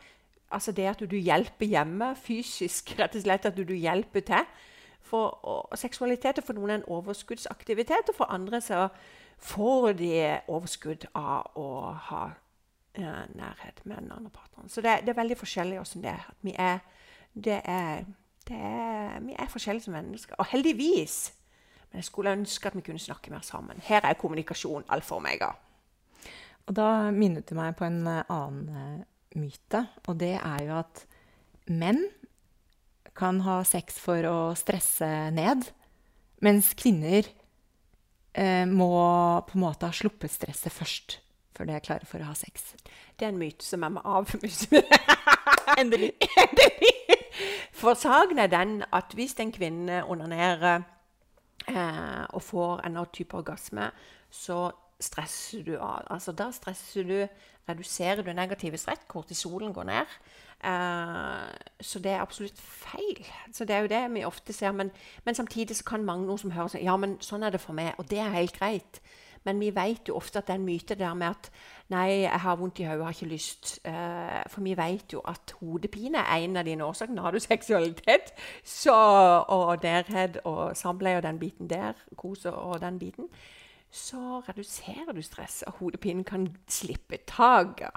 altså 0.52 0.72
det 0.76 0.88
at 0.90 1.04
du 1.08 1.16
hjelper 1.16 1.68
hjemme 1.68 2.12
fysisk, 2.18 2.94
rett 2.98 3.16
og 3.16 3.24
slett 3.24 3.48
at 3.48 3.56
du 3.56 3.74
hjelper 3.74 4.26
til. 4.26 4.52
For, 5.02 5.38
og 5.44 5.76
seksualitet 5.76 6.38
er 6.38 6.46
for 6.46 6.56
noen 6.56 6.78
en 6.78 6.88
overskuddsaktivitet, 6.88 8.08
og 8.08 8.16
for 8.16 8.32
andre 8.32 8.60
så 8.64 8.86
får 9.42 9.92
de 9.98 10.14
overskudd 10.48 11.08
av 11.18 11.58
å 11.58 11.68
ha 12.08 12.22
eh, 12.94 13.22
nærhet 13.34 13.82
med 13.84 13.96
den 14.04 14.12
andre 14.14 14.30
partneren. 14.30 14.70
Så 14.70 14.84
det, 14.84 15.00
det 15.06 15.14
er 15.14 15.18
veldig 15.18 15.38
forskjellig 15.40 15.80
åssen 15.82 16.04
det 16.04 16.12
er. 16.14 16.28
Vi 16.46 16.54
er, 16.58 16.82
det 17.34 17.60
er, 17.64 18.04
det 18.48 18.58
er 18.58 19.20
Vi 19.26 19.36
er 19.38 19.50
forskjellige 19.50 19.88
som 19.88 19.96
mennesker. 19.98 20.38
Og 20.38 20.50
heldigvis. 20.52 21.32
Men 21.90 22.00
jeg 22.00 22.08
skulle 22.08 22.36
ønske 22.38 22.70
at 22.70 22.78
vi 22.78 22.84
kunne 22.86 23.02
snakke 23.02 23.34
mer 23.34 23.44
sammen. 23.46 23.82
Her 23.84 24.06
er 24.06 24.18
kommunikasjon 24.20 24.86
alfa 24.88 25.16
og 25.16 25.24
omega. 25.24 25.52
Og 26.66 26.76
da 26.78 27.10
minnet 27.10 27.48
du 27.50 27.56
meg 27.58 27.74
på 27.78 27.88
en 27.88 28.06
eh, 28.06 28.24
annen 28.30 28.68
eh, 28.70 29.06
myte, 29.42 29.86
og 30.06 30.18
det 30.20 30.36
er 30.38 30.66
jo 30.68 30.76
at 30.78 31.06
menn 31.72 32.04
kan 33.16 33.40
ha 33.44 33.58
sex 33.66 33.98
for 34.00 34.24
å 34.28 34.36
stresse 34.56 35.08
ned, 35.34 35.66
mens 36.44 36.72
kvinner 36.78 37.26
eh, 38.34 38.64
må 38.68 38.92
på 39.48 39.58
en 39.58 39.64
måte 39.64 39.88
ha 39.88 39.96
sluppet 39.96 40.32
stresset 40.32 40.72
først 40.72 41.18
før 41.52 41.68
de 41.68 41.74
er 41.76 41.84
klare 41.84 42.08
for 42.08 42.22
å 42.22 42.30
ha 42.30 42.34
sex. 42.36 42.72
Det 43.18 43.26
er 43.26 43.32
en 43.32 43.40
myte 43.40 43.64
som 43.64 43.82
jeg 43.84 43.92
må 43.92 44.02
avmuse. 44.08 44.82
Endelig. 45.80 46.14
Endelig. 46.40 46.92
For 47.76 47.98
saken 47.98 48.40
er 48.40 48.50
den 48.52 48.78
at 48.92 49.12
hvis 49.16 49.36
en 49.40 49.52
kvinne 49.52 50.02
onanerer 50.08 50.84
eh, 51.68 52.24
og 52.32 52.42
får 52.44 52.80
en 52.80 52.96
annen 52.96 53.12
type 53.12 53.36
orgasme, 53.36 53.90
så 54.32 54.70
stresser 55.02 55.64
du 55.66 55.74
av. 55.78 56.06
Altså, 56.10 56.32
da 56.32 56.50
stresser 56.54 57.06
du, 57.08 57.18
reduserer 57.68 58.22
du 58.22 58.32
negative 58.32 58.78
stress. 58.78 59.04
Kortisolen 59.08 59.74
går 59.74 59.88
ned. 59.90 60.16
Eh, 60.64 61.48
så 61.80 61.98
det 61.98 62.12
er 62.12 62.22
absolutt 62.22 62.58
feil. 62.58 63.26
Så 63.52 63.64
det 63.64 63.76
er 63.76 63.80
jo 63.80 63.92
det 63.92 64.02
vi 64.14 64.24
ofte 64.24 64.52
ser. 64.52 64.72
Men, 64.72 64.90
men 65.24 65.34
samtidig 65.34 65.76
kan 65.86 66.04
mange 66.04 66.26
noen 66.26 66.38
som 66.38 66.54
hører 66.54 66.74
sånn 66.74 66.86
Ja, 66.86 66.96
men 66.96 67.18
sånn 67.20 67.42
er 67.42 67.54
det 67.54 67.62
for 67.62 67.76
meg. 67.76 67.94
Og 67.98 68.10
det 68.10 68.22
er 68.22 68.34
helt 68.36 68.58
greit. 68.58 69.02
Men 69.44 69.58
vi 69.60 69.72
vet 69.74 70.08
jo 70.08 70.16
ofte 70.16 70.38
at 70.38 70.46
det 70.46 70.54
er 70.54 70.60
en 70.60 70.66
myte 70.66 70.94
der 70.94 71.14
med 71.18 71.34
at 71.34 71.48
nei, 71.90 72.22
jeg 72.22 72.40
har 72.44 72.58
vondt 72.60 72.78
i 72.80 72.86
hodet, 72.86 73.04
har 73.04 73.16
ikke 73.16 73.32
lyst. 73.32 73.72
Eh, 73.84 74.42
for 74.52 74.62
vi 74.62 74.76
vet 74.78 75.16
jo 75.16 75.22
at 75.28 75.54
hodepine 75.60 76.22
er 76.22 76.44
en 76.44 76.60
av 76.60 76.68
dine 76.68 76.86
årsaker. 76.86 77.18
Har 77.20 77.34
du 77.34 77.40
seksualitet 77.52 78.30
så, 78.64 78.94
og 79.48 79.82
nærhet 79.82 80.38
og 80.44 80.76
samleie 80.78 81.18
og 81.18 81.26
den 81.26 81.42
biten 81.42 81.70
der, 81.70 81.98
kos 82.16 82.46
og 82.46 82.80
den 82.80 82.98
biten, 83.02 83.28
så 83.92 84.40
reduserer 84.48 85.12
du 85.12 85.22
stress, 85.22 85.62
og 85.68 85.72
hodepinen 85.72 86.24
kan 86.24 86.48
slippe 86.68 87.18
taket. 87.28 87.92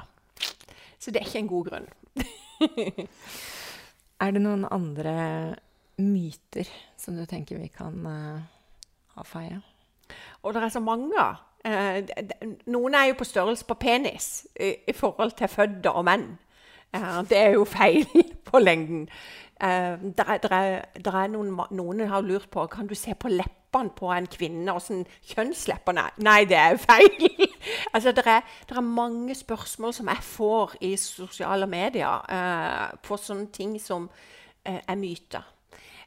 Så 0.99 1.11
det 1.11 1.21
er 1.21 1.25
ikke 1.29 1.39
en 1.39 1.47
god 1.47 1.65
grunn. 1.69 1.87
Er 4.23 4.31
det 4.31 4.41
noen 4.41 4.63
andre 4.71 5.13
myter 5.99 6.69
som 6.97 7.17
du 7.19 7.25
tenker 7.27 7.59
vi 7.59 7.67
kan 7.67 7.97
uh, 8.07 8.39
avfeie? 9.19 9.59
Og 10.43 10.53
det 10.55 10.63
er 10.63 10.71
så 10.71 10.79
mange. 10.79 11.25
Uh, 11.67 11.99
noen 12.71 12.95
er 12.95 13.09
jo 13.09 13.17
på 13.19 13.27
størrelse 13.27 13.67
på 13.67 13.75
penis 13.79 14.45
i, 14.55 14.71
i 14.87 14.95
forhold 14.95 15.35
til 15.35 15.51
fødder 15.51 15.99
og 15.99 16.07
menn. 16.07 16.29
Uh, 16.95 17.23
det 17.27 17.41
er 17.41 17.57
jo 17.57 17.67
feil 17.67 18.07
på 18.49 18.63
lengden. 18.63 19.09
Uh, 19.59 19.99
der 20.15 20.31
er, 20.31 20.37
der 20.37 20.55
er, 20.55 20.85
der 20.95 21.19
er 21.23 21.27
noen, 21.35 21.51
noen 21.71 22.07
har 22.07 22.23
lurt 22.23 22.47
på 22.51 22.67
kan 22.71 22.87
du 22.87 22.95
se 22.95 23.15
på 23.19 23.31
leppene 23.75 23.95
på 23.95 24.11
en 24.11 24.27
kvinne, 24.27 24.73
åssen 24.73 25.05
kjønnsleppene 25.23 26.07
er. 26.07 26.15
Nei, 26.23 26.45
det 26.45 26.57
er 26.57 26.77
feil! 26.77 27.11
altså, 27.93 28.11
det 28.11 28.25
er, 28.25 28.41
er 28.69 28.81
mange 28.81 29.35
spørsmål 29.35 29.93
som 29.93 30.07
jeg 30.07 30.23
får 30.23 30.75
i 30.81 30.95
sosiale 30.95 31.67
medier 31.67 32.25
eh, 32.29 32.95
på 33.03 33.17
sånne 33.17 33.51
ting 33.51 33.79
som 33.79 34.09
eh, 34.65 34.79
er 34.79 34.95
myter. 34.95 35.43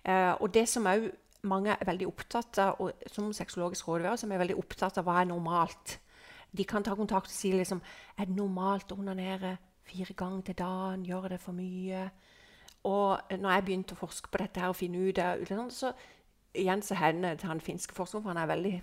Eh, 0.05 0.35
og 0.41 0.53
det 0.55 0.69
som 0.69 0.87
òg 0.87 1.11
mange 1.49 1.71
er 1.71 1.87
veldig 1.87 2.07
opptatt 2.09 2.59
av, 2.59 2.81
og 2.81 2.93
som 3.13 3.33
sexologisk 3.33 3.89
rådgiver, 3.89 4.17
som 4.17 4.33
er 4.33 4.41
veldig 4.41 4.59
opptatt 4.59 4.99
av 4.99 5.07
hva 5.07 5.21
er 5.21 5.29
normalt. 5.31 5.99
De 6.51 6.65
kan 6.65 6.83
ta 6.83 6.97
kontakt 6.97 7.29
og 7.29 7.35
si 7.35 7.53
liksom 7.53 7.83
Er 8.17 8.25
det 8.25 8.35
normalt 8.35 8.91
å 8.93 8.97
onanere 8.97 9.59
fire 9.85 10.15
ganger 10.17 10.43
til 10.43 10.57
dagen? 10.59 11.05
Gjør 11.05 11.29
det 11.35 11.41
for 11.41 11.53
mye? 11.53 12.09
Og 12.89 13.35
når 13.39 13.53
jeg 13.53 13.65
begynte 13.67 13.95
å 13.95 14.01
forske 14.01 14.31
på 14.33 14.41
dette 14.41 14.63
her 14.63 14.73
og 14.73 14.79
finne 14.79 15.03
ut 15.03 15.19
av 15.21 15.45
sånn, 15.47 15.71
så 15.71 15.93
igjen 16.59 16.83
så 16.83 16.99
hender 16.99 17.38
til 17.38 17.49
han 17.49 17.61
finske 17.65 17.95
forskeren, 17.95 18.23
for 18.23 18.35
han 18.35 18.43
er 18.43 18.50
veldig 18.50 18.83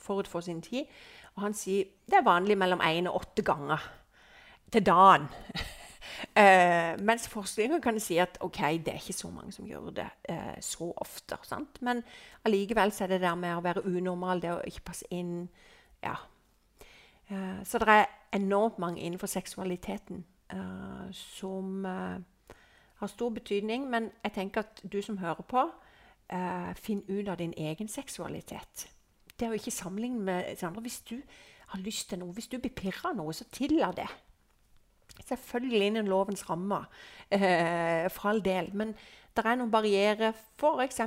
forut 0.00 0.28
for 0.28 0.40
sin 0.40 0.62
tid. 0.64 0.88
Og 1.36 1.42
han 1.42 1.54
sier 1.54 1.90
det 2.10 2.18
er 2.18 2.26
vanlig 2.26 2.58
mellom 2.58 2.82
én 2.84 3.08
og 3.08 3.22
åtte 3.22 3.44
ganger 3.46 3.84
til 4.72 4.86
dagen. 4.86 5.28
Uh, 6.36 6.98
mens 7.08 7.28
forskningen 7.28 7.82
kan 7.82 8.00
si 8.00 8.18
at 8.18 8.38
ok, 8.40 8.58
det 8.84 8.88
er 8.94 9.00
ikke 9.00 9.12
så 9.12 9.30
mange 9.30 9.52
som 9.52 9.66
gjør 9.66 9.90
det 9.94 10.08
uh, 10.30 10.56
så 10.60 10.92
ofte. 10.96 11.38
Sant? 11.42 11.82
Men 11.82 12.02
allikevel 12.44 12.92
så 12.92 13.04
er 13.04 13.14
det 13.14 13.20
der 13.20 13.34
med 13.34 13.56
å 13.56 13.64
være 13.64 13.86
unormal, 13.86 14.42
det 14.42 14.52
å 14.52 14.60
ikke 14.66 14.88
passe 14.90 15.06
inn 15.10 15.48
ja. 16.02 16.16
Uh, 17.30 17.62
så 17.64 17.78
det 17.78 17.88
er 17.88 18.10
enormt 18.32 18.78
mange 18.78 19.00
innenfor 19.00 19.26
seksualiteten 19.26 20.24
som 21.14 21.84
har 21.86 23.06
stor 23.06 23.30
betydning. 23.30 23.84
Men 23.90 24.08
jeg 24.24 24.32
tenker 24.34 24.64
at 24.64 24.80
du 24.92 24.96
som 25.02 25.18
hører 25.18 25.46
på, 25.46 25.62
finn 26.78 27.02
ut 27.08 27.28
av 27.28 27.40
din 27.40 27.54
egen 27.58 27.88
seksualitet. 27.88 28.86
Det 29.40 29.48
å 29.48 29.56
ikke 29.56 29.72
sammenligne 29.74 30.20
med 30.22 30.62
andre. 30.62 30.84
Hvis 30.84 31.00
du 31.08 31.16
har 31.72 31.80
lyst 31.80 32.10
til 32.10 32.20
noe, 32.20 32.34
hvis 32.36 32.50
du 32.50 32.58
blir 32.58 32.74
pirra 32.76 33.10
av 33.10 33.16
noe, 33.18 33.34
så 33.34 33.46
tillat 33.50 33.98
det. 33.98 34.08
Selvfølgelig 35.26 35.86
innen 35.86 36.08
lovens 36.08 36.44
rammer, 36.48 36.86
eh, 37.30 38.08
for 38.10 38.30
all 38.30 38.40
del. 38.44 38.70
Men 38.72 38.94
det 39.36 39.44
er 39.44 39.56
noen 39.56 39.70
barrierer, 39.70 40.34
f.eks. 40.58 41.00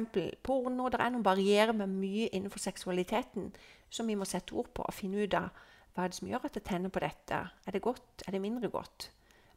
porno. 0.43 0.89
Det 0.89 0.99
er 0.99 1.11
noen 1.11 1.25
barrierer 1.25 1.73
med 1.73 1.91
mye 1.91 2.29
innenfor 2.31 2.59
seksualiteten 2.59 3.51
som 3.89 4.07
vi 4.07 4.15
må 4.15 4.25
sette 4.25 4.55
ord 4.55 4.71
på 4.73 4.85
og 4.87 4.93
finne 4.93 5.23
ut 5.23 5.33
av 5.37 5.49
hva 5.93 6.05
er 6.05 6.09
det 6.09 6.17
som 6.17 6.29
gjør 6.29 6.47
at 6.47 6.55
det 6.57 6.63
tenner 6.65 6.89
på 6.89 7.03
dette. 7.03 7.41
Er 7.67 7.75
det 7.75 7.83
godt? 7.83 8.23
Er 8.25 8.33
det 8.33 8.41
mindre 8.41 8.69
godt? 8.73 9.11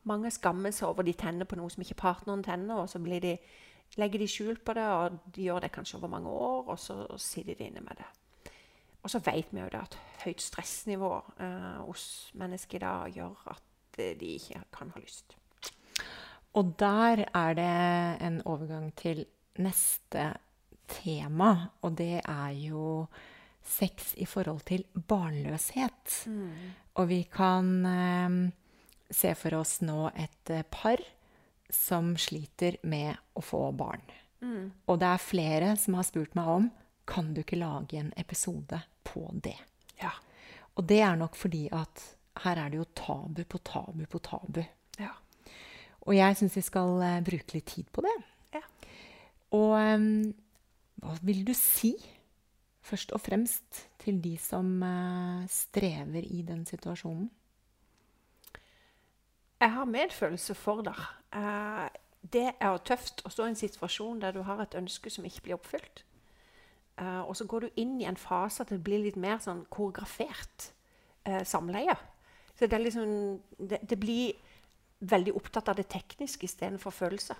Mange 0.04 0.30
skammer 0.30 0.74
seg 0.74 0.90
over 0.90 1.06
de 1.06 1.14
tenner 1.16 1.48
på 1.48 1.56
noe 1.56 1.70
som 1.72 1.82
ikke 1.82 1.98
partneren 2.02 2.44
tenner, 2.44 2.82
og 2.82 2.90
så 2.90 3.00
blir 3.02 3.22
de, 3.24 3.36
legger 3.96 4.22
de 4.22 4.28
skjul 4.28 4.58
på 4.60 4.74
det, 4.76 4.84
og 4.84 5.18
de 5.34 5.46
gjør 5.48 5.64
det 5.64 5.72
kanskje 5.74 5.98
over 6.00 6.12
mange 6.12 6.30
år, 6.30 6.68
og 6.74 6.78
så 6.78 6.98
sitter 7.22 7.54
de 7.54 7.70
inne 7.70 7.84
med 7.84 7.96
det. 8.00 8.08
Og 9.06 9.10
så 9.10 9.20
vet 9.22 9.52
vi 9.54 9.62
jo 9.62 9.68
at 9.78 9.94
høyt 10.24 10.42
stressnivå 10.42 11.12
eh, 11.38 11.78
hos 11.86 12.04
mennesker 12.34 12.80
i 12.80 12.82
dag 12.82 13.12
gjør 13.14 13.50
at 13.54 14.00
de 14.20 14.32
ikke 14.34 14.64
kan 14.74 14.90
ha 14.92 15.00
lyst. 15.00 15.36
Og 16.56 16.74
der 16.80 17.22
er 17.30 17.54
det 17.54 18.26
en 18.26 18.40
overgang 18.48 18.90
til 18.96 19.24
neste 19.62 20.32
tema, 20.88 21.70
og 21.82 21.96
det 21.98 22.20
er 22.24 22.52
jo 22.56 23.06
sex 23.66 24.14
i 24.16 24.26
forhold 24.26 24.64
til 24.66 24.84
barnløshet. 25.08 26.26
Mm. 26.26 26.50
Og 26.94 27.08
vi 27.08 27.22
kan 27.30 27.70
eh, 27.86 28.36
se 29.10 29.34
for 29.38 29.60
oss 29.60 29.80
nå 29.86 30.08
et 30.14 30.50
eh, 30.50 30.66
par 30.70 31.02
som 31.72 32.14
sliter 32.20 32.78
med 32.86 33.16
å 33.34 33.42
få 33.44 33.68
barn. 33.76 34.02
Mm. 34.40 34.72
Og 34.86 34.98
det 35.00 35.08
er 35.08 35.22
flere 35.22 35.72
som 35.80 35.96
har 35.98 36.06
spurt 36.06 36.36
meg 36.38 36.50
om 36.50 36.68
kan 37.06 37.32
du 37.34 37.42
ikke 37.42 37.58
lage 37.60 37.98
en 38.00 38.12
episode 38.18 38.80
på 39.06 39.28
det. 39.42 39.56
Ja. 40.02 40.12
Og 40.76 40.86
det 40.90 41.00
er 41.06 41.18
nok 41.18 41.38
fordi 41.38 41.66
at 41.72 42.02
her 42.42 42.58
er 42.60 42.72
det 42.72 42.80
jo 42.80 42.88
tabu 42.98 43.44
på 43.44 43.60
tabu 43.64 44.04
på 44.10 44.20
tabu. 44.20 44.62
Ja. 45.00 45.14
Og 46.06 46.16
jeg 46.16 46.38
syns 46.38 46.58
vi 46.58 46.64
skal 46.66 46.98
uh, 47.00 47.22
bruke 47.24 47.56
litt 47.56 47.70
tid 47.70 47.88
på 47.94 48.04
det. 48.04 48.16
Ja. 48.58 48.62
Og 49.56 49.72
um, 49.78 50.34
hva 51.02 51.16
vil 51.26 51.42
du 51.46 51.54
si, 51.56 51.94
først 52.86 53.14
og 53.16 53.22
fremst, 53.24 53.86
til 54.02 54.20
de 54.22 54.36
som 54.40 54.68
uh, 54.82 55.46
strever 55.50 56.26
i 56.26 56.42
den 56.46 56.64
situasjonen? 56.68 57.30
Jeg 59.56 59.72
har 59.72 59.88
medfølelse 59.88 60.54
for 60.54 60.84
deg. 60.84 60.98
Uh, 61.36 61.86
det 62.32 62.48
er 62.56 62.78
tøft 62.88 63.20
å 63.26 63.30
stå 63.30 63.46
i 63.46 63.52
en 63.52 63.58
situasjon 63.58 64.22
der 64.24 64.34
du 64.34 64.42
har 64.48 64.62
et 64.64 64.74
ønske 64.74 65.12
som 65.12 65.24
ikke 65.28 65.44
blir 65.44 65.58
oppfylt. 65.60 66.02
og 66.96 67.36
så 67.36 67.44
går 67.44 67.60
du 67.60 67.68
inn 67.76 68.00
i 68.00 68.06
en 68.08 68.16
fase 68.16 68.62
at 68.62 68.70
det 68.72 68.80
blir 68.82 68.98
litt 68.98 69.18
mer 69.20 69.36
sånn 69.38 69.66
koreografert 69.70 70.70
samleie. 71.44 71.94
Så 72.58 72.66
det, 72.66 72.78
liksom, 72.80 73.40
det, 73.58 73.78
det, 73.90 73.98
blir 74.00 74.32
veldig 75.00 75.34
opptatt 75.36 75.68
av 75.68 75.76
det 75.76 75.88
tekniske 75.92 76.48
istedenfor 76.48 76.90
følelser. 76.90 77.36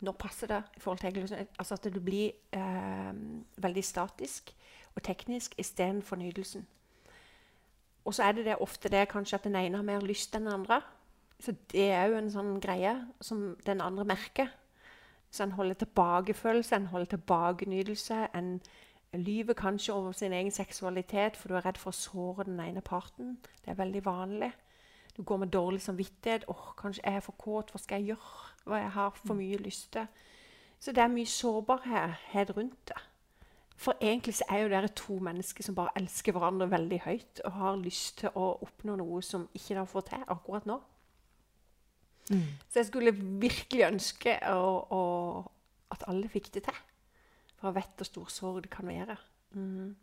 Når 0.00 0.12
passer 0.12 0.46
det? 0.46 0.62
i 0.76 0.80
forhold 0.80 0.98
til 0.98 1.46
altså 1.58 1.74
At 1.74 1.84
det 1.84 2.04
blir 2.04 2.32
eh, 2.52 3.14
veldig 3.56 3.84
statisk 3.84 4.54
og 4.94 5.02
teknisk 5.02 5.54
istedenfor 5.58 6.16
nytelsen. 6.16 6.66
Og 8.04 8.14
så 8.14 8.22
er 8.22 8.32
det, 8.32 8.44
det 8.44 8.56
ofte 8.56 8.88
det 8.88 9.08
kanskje 9.08 9.36
at 9.36 9.44
den 9.44 9.56
ene 9.56 9.76
har 9.76 9.84
mer 9.84 10.00
lyst 10.00 10.34
enn 10.34 10.46
den 10.46 10.52
andre. 10.52 10.80
Så 11.40 11.54
det 11.72 11.90
er 11.90 12.08
jo 12.10 12.18
en 12.18 12.30
sånn 12.30 12.56
greie 12.60 12.94
som 13.20 13.56
den 13.66 13.80
andre 13.80 14.04
merker. 14.04 14.50
Så 15.30 15.44
en 15.44 15.52
holder 15.52 15.74
tilbake 15.74 16.34
følelse, 16.34 16.76
en 16.76 16.86
holder 16.86 17.14
tilbake 17.14 17.68
nytelse. 17.68 18.26
En 18.34 18.60
lyver 19.12 19.54
kanskje 19.54 19.94
over 19.94 20.12
sin 20.12 20.32
egen 20.32 20.50
seksualitet 20.50 21.36
for 21.36 21.48
du 21.48 21.56
er 21.56 21.66
redd 21.66 21.78
for 21.78 21.92
å 21.92 21.98
såre 21.98 22.48
den 22.48 22.60
ene 22.60 22.80
parten. 22.80 23.38
Det 23.64 23.70
er 23.70 23.78
veldig 23.78 24.04
vanlig. 24.04 24.50
Du 25.16 25.22
går 25.22 25.36
med 25.36 25.48
dårlig 25.48 25.82
samvittighet. 25.82 26.44
åh, 26.48 26.56
oh, 26.56 26.74
'Kanskje 26.74 27.02
jeg 27.04 27.16
er 27.16 27.20
for 27.20 27.32
kåt. 27.32 27.70
Hva 27.70 27.78
skal 27.78 28.00
jeg 28.00 28.06
gjøre?' 28.06 28.54
Hva 28.64 28.76
jeg 28.76 28.90
har 28.90 29.10
for 29.10 29.34
mye 29.34 29.56
lyst 29.56 29.92
til. 29.92 30.06
Så 30.78 30.92
det 30.92 31.02
er 31.02 31.08
mye 31.08 31.26
sårbarhet 31.26 32.56
rundt 32.56 32.88
det. 32.88 32.96
For 33.76 33.94
egentlig 34.00 34.34
så 34.34 34.44
er 34.48 34.58
jo 34.58 34.68
dere 34.68 34.88
to 34.88 35.18
mennesker 35.18 35.64
som 35.64 35.74
bare 35.74 35.94
elsker 35.96 36.32
hverandre 36.32 36.70
veldig 36.70 37.00
høyt 37.00 37.40
og 37.44 37.52
har 37.52 37.76
lyst 37.76 38.18
til 38.18 38.28
å 38.34 38.58
oppnå 38.62 38.96
noe 38.96 39.22
som 39.22 39.48
ikke 39.54 39.74
dere 39.74 39.86
får 39.86 40.00
til 40.00 40.24
akkurat 40.26 40.66
nå. 40.66 40.80
Mm. 42.30 42.44
Så 42.68 42.82
jeg 42.82 42.88
skulle 42.90 43.14
virkelig 43.16 43.86
ønske 43.88 44.36
å, 44.52 44.66
å, 44.92 45.02
at 45.94 46.04
alle 46.10 46.30
fikk 46.32 46.52
det 46.56 46.66
til. 46.68 46.82
For 47.58 47.70
jeg 47.70 47.78
vet 47.80 48.02
hvor 48.02 48.10
stor 48.10 48.28
sorg 48.32 48.60
det 48.66 48.72
kan 48.72 48.90
være. 48.90 49.16
Mm. 49.56 49.96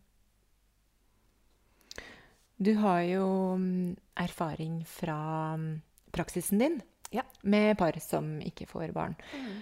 Du 2.56 2.72
har 2.80 3.02
jo 3.04 3.28
mm, 3.60 3.96
erfaring 4.24 4.80
fra 4.88 5.20
mm, 5.60 5.72
praksisen 6.16 6.62
din 6.62 6.78
ja. 7.12 7.24
med 7.44 7.78
par 7.78 7.98
som 8.04 8.38
ikke 8.44 8.68
får 8.70 8.94
barn. 8.96 9.16
Mm. 9.36 9.58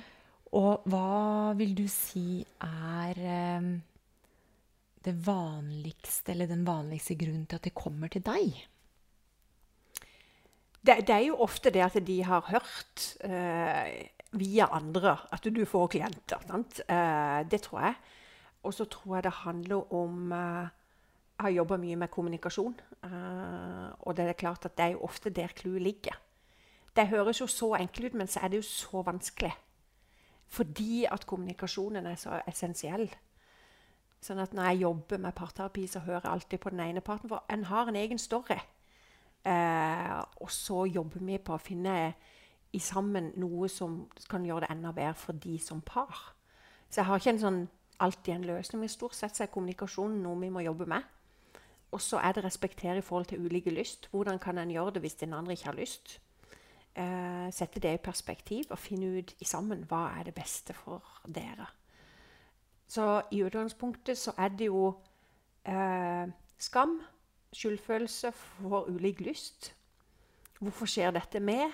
Og 0.54 0.86
hva 0.90 1.54
vil 1.58 1.74
du 1.78 1.88
si 1.90 2.44
er 2.62 3.22
um, 3.58 3.72
det 5.04 5.16
vanligste, 5.26 6.32
eller 6.32 6.52
den 6.52 6.62
vanligste 6.68 7.18
grunnen 7.18 7.48
til 7.50 7.58
at 7.58 7.66
de 7.66 7.74
kommer 7.74 8.14
til 8.14 8.22
deg? 8.26 8.62
Det, 10.84 10.98
det 11.08 11.16
er 11.16 11.26
jo 11.30 11.40
ofte 11.44 11.72
det 11.72 11.84
at 11.86 11.96
de 12.08 12.18
har 12.28 12.44
hørt 12.50 13.06
uh, 13.24 13.88
via 14.36 14.68
andre 14.76 15.18
at 15.32 15.46
du 15.48 15.64
får 15.66 15.88
klienter. 15.96 16.44
Uh, 16.52 17.50
det 17.50 17.62
tror 17.62 17.80
jeg. 17.88 17.96
Og 18.64 18.74
så 18.74 18.86
tror 18.86 19.16
jeg 19.16 19.24
det 19.24 19.34
handler 19.44 19.94
om 19.94 20.32
uh, 20.32 20.68
Jeg 21.34 21.50
har 21.50 21.50
jobba 21.50 21.78
mye 21.78 21.96
med 21.96 22.08
kommunikasjon. 22.08 22.76
Uh, 23.04 23.90
og 24.00 24.18
det 24.18 24.28
er 24.28 24.40
klart 24.40 24.66
at 24.66 24.78
det 24.78 24.86
er 24.86 24.96
jo 24.96 25.04
ofte 25.04 25.30
der 25.30 25.48
clouet 25.48 25.82
ligger. 25.82 26.20
Det 26.96 27.08
høres 27.08 27.42
jo 27.42 27.48
så 27.48 27.74
enkelt 27.74 28.06
ut, 28.06 28.14
men 28.14 28.28
så 28.28 28.40
er 28.44 28.48
det 28.48 28.58
jo 28.58 28.62
så 28.68 29.02
vanskelig. 29.02 29.54
Fordi 30.48 31.06
at 31.12 31.26
kommunikasjonen 31.26 32.06
er 32.06 32.16
så 32.16 32.42
essensiell. 32.48 33.10
Sånn 34.22 34.40
at 34.40 34.54
når 34.54 34.70
jeg 34.70 34.84
jobber 34.86 35.18
med 35.18 35.36
parterapi, 35.36 35.88
så 35.88 36.00
hører 36.00 36.22
jeg 36.24 36.32
alltid 36.32 36.60
på 36.60 36.70
den 36.70 36.80
ene 36.80 37.02
parten. 37.02 37.30
For 37.30 37.44
en 37.50 37.66
har 37.68 37.90
en 37.90 37.98
egen 38.00 38.22
story. 38.22 38.60
Og 39.44 40.52
så 40.52 40.86
jobber 40.88 41.20
vi 41.28 41.38
på 41.38 41.56
å 41.56 41.60
finne 41.60 42.14
i 42.74 42.80
sammen 42.80 43.32
noe 43.38 43.68
som 43.70 43.98
kan 44.30 44.46
gjøre 44.46 44.66
det 44.66 44.72
enda 44.74 44.94
bedre 44.96 45.18
for 45.20 45.38
de 45.38 45.58
som 45.60 45.82
par. 45.86 46.34
Så 46.90 47.02
jeg 47.02 47.10
har 47.10 47.20
ikke 47.20 47.34
en 47.36 47.42
sånn, 47.42 47.60
alltid 48.00 48.34
en 48.34 48.48
løsning, 48.50 48.82
men 48.82 48.92
stort 48.92 49.18
sett 49.18 49.40
er 49.42 49.52
kommunikasjonen 49.54 50.24
noe 50.24 50.40
vi 50.42 50.50
må 50.54 50.64
jobbe 50.66 50.88
med. 50.90 51.06
Og 51.94 52.02
så 52.02 52.18
er 52.24 52.34
det 52.34 52.44
respektere 52.46 52.98
i 52.98 53.06
forhold 53.06 53.30
til 53.30 53.46
ulike 53.46 53.72
lyst. 53.74 54.08
Hvordan 54.12 54.40
kan 54.42 54.58
en 54.58 54.72
gjøre 54.74 54.96
det 54.96 55.04
hvis 55.04 55.20
den 55.22 55.34
andre 55.38 55.54
ikke 55.54 55.70
har 55.70 55.78
lyst? 55.78 56.20
Eh, 56.96 57.48
sette 57.54 57.82
det 57.82 57.94
i 57.94 58.02
perspektiv 58.02 58.70
og 58.70 58.82
finne 58.82 59.20
ut 59.20 59.36
i 59.42 59.46
sammen 59.46 59.86
hva 59.90 60.08
er 60.20 60.28
det 60.30 60.36
beste 60.38 60.74
for 60.78 61.02
dere. 61.26 61.66
Så 62.88 63.22
i 63.32 63.42
utgangspunktet 63.46 64.18
så 64.18 64.34
er 64.38 64.54
det 64.54 64.68
jo 64.70 64.92
eh, 65.66 66.30
skam, 66.58 67.00
skyldfølelse 67.54 68.32
for 68.32 68.90
ulik 68.90 69.22
lyst. 69.22 69.74
Hvorfor 70.60 70.86
skjer 70.86 71.12
dette 71.12 71.40
med? 71.40 71.72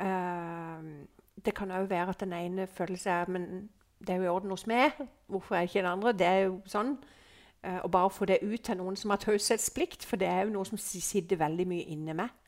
Uh, 0.00 1.04
det 1.44 1.54
kan 1.54 1.70
òg 1.70 1.90
være 1.90 2.08
at 2.14 2.20
den 2.20 2.32
ene 2.32 2.66
føler 2.66 2.96
seg 2.96 3.28
Men 3.28 3.68
det 4.00 4.14
er 4.14 4.16
jo 4.16 4.22
i 4.22 4.28
orden 4.28 4.50
hos 4.50 4.66
meg. 4.66 4.90
Hvorfor 5.26 5.54
er 5.56 5.60
ikke 5.60 5.78
den 5.78 5.86
andre? 5.86 6.12
Det 6.12 6.26
er 6.26 6.38
jo 6.46 6.60
sånn. 6.66 6.96
Uh, 7.62 7.78
og 7.84 7.90
bare 7.90 8.10
få 8.10 8.24
det 8.24 8.42
ut 8.42 8.60
til 8.60 8.76
noen 8.76 8.96
som 8.96 9.10
har 9.14 9.22
taushetsplikt, 9.22 10.04
for 10.04 10.16
det 10.16 10.28
er 10.28 10.46
jo 10.46 10.56
noe 10.56 10.66
som 10.66 10.78
sitter 10.78 11.38
veldig 11.38 11.66
mye 11.68 11.86
inne 11.94 12.16
med. 12.18 12.38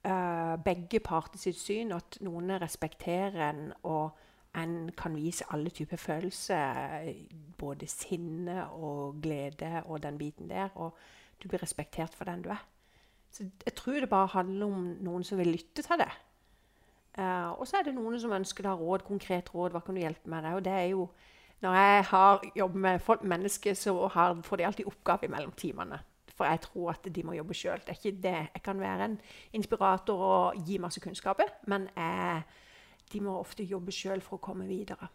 Uh, 0.00 0.56
begge 0.64 1.00
parter 1.04 1.38
sitt 1.38 1.58
syn, 1.60 1.92
at 1.92 2.16
noen 2.24 2.54
respekterer 2.62 3.50
en 3.50 3.72
og 3.84 4.16
en 4.56 4.90
kan 4.96 5.16
vise 5.16 5.44
alle 5.52 5.70
typer 5.70 5.96
følelser. 5.96 7.12
Både 7.58 7.86
sinne 7.86 8.68
og 8.70 9.20
glede 9.22 9.82
og 9.84 10.02
den 10.02 10.18
biten 10.18 10.50
der. 10.50 10.68
Og 10.74 10.96
du 11.42 11.48
blir 11.48 11.62
respektert 11.62 12.14
for 12.16 12.28
den 12.28 12.42
du 12.44 12.50
er. 12.54 12.62
Så 13.30 13.46
jeg 13.66 13.74
tror 13.78 14.00
det 14.00 14.10
bare 14.10 14.32
handler 14.32 14.66
om 14.66 14.86
noen 15.04 15.24
som 15.24 15.38
vil 15.38 15.52
lytte 15.54 15.84
til 15.86 16.00
det. 16.00 16.10
Uh, 17.18 17.58
og 17.58 17.66
så 17.66 17.78
er 17.78 17.88
det 17.88 17.94
noen 17.94 18.18
som 18.22 18.32
ønsker 18.34 18.66
deg 18.66 18.80
råd, 18.80 19.04
konkret 19.06 19.50
råd. 19.54 19.74
Hva 19.74 19.82
kan 19.84 19.96
du 19.96 20.02
hjelpe 20.02 20.30
med? 20.30 20.46
Det? 20.46 20.54
Og 20.54 20.64
det 20.64 20.72
er 20.72 20.88
jo, 20.92 21.10
Når 21.60 21.74
jeg 21.74 22.04
har 22.04 22.44
jobbet 22.56 22.80
med 22.80 23.00
folk, 23.00 23.22
mennesker, 23.22 23.74
så 23.74 24.08
har, 24.08 24.38
får 24.42 24.56
de 24.56 24.64
alltid 24.66 24.86
oppgave 24.86 25.28
mellom 25.28 25.52
timene. 25.52 25.98
For 26.34 26.44
jeg 26.44 26.60
tror 26.60 26.90
at 26.90 27.14
de 27.14 27.22
må 27.22 27.32
jobbe 27.32 27.54
sjøl. 27.54 27.80
Jeg 27.86 28.62
kan 28.64 28.80
være 28.80 29.04
en 29.04 29.20
inspirator 29.52 30.22
og 30.24 30.54
gi 30.66 30.78
masse 30.78 31.00
kunnskaper, 31.00 31.44
men 31.66 31.88
jeg, 31.96 32.42
de 33.12 33.20
må 33.20 33.36
ofte 33.38 33.62
jobbe 33.62 33.92
sjøl 33.92 34.22
for 34.24 34.38
å 34.38 34.40
komme 34.40 34.64
videre. 34.64 35.10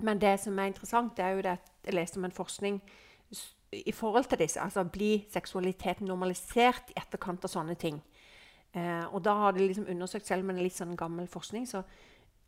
Men 0.00 0.20
det 0.20 0.40
som 0.40 0.58
er 0.58 0.72
interessant, 0.72 1.16
det 1.16 1.24
er 1.24 1.30
jo 1.36 1.44
det 1.44 1.52
at 1.52 1.70
jeg 1.84 1.94
leste 1.94 2.16
om 2.16 2.24
en 2.24 2.32
forskning 2.32 2.80
i 3.72 3.92
forhold 3.92 4.28
til 4.28 4.42
disse. 4.42 4.60
Altså 4.60 4.84
blir 4.84 5.24
seksualiteten 5.32 6.06
normalisert 6.06 6.92
i 6.92 6.98
etterkant 7.00 7.44
av 7.44 7.52
sånne 7.52 7.76
ting. 7.80 8.00
Eh, 8.72 9.04
og 9.12 9.22
da 9.24 9.34
har 9.40 9.52
de 9.52 9.66
liksom 9.66 9.88
undersøkt, 9.88 10.26
selv 10.26 10.44
med 10.44 10.56
en 10.56 10.64
litt 10.64 10.76
sånn 10.76 10.96
gammel 10.96 11.28
forskning, 11.28 11.66
så 11.68 11.82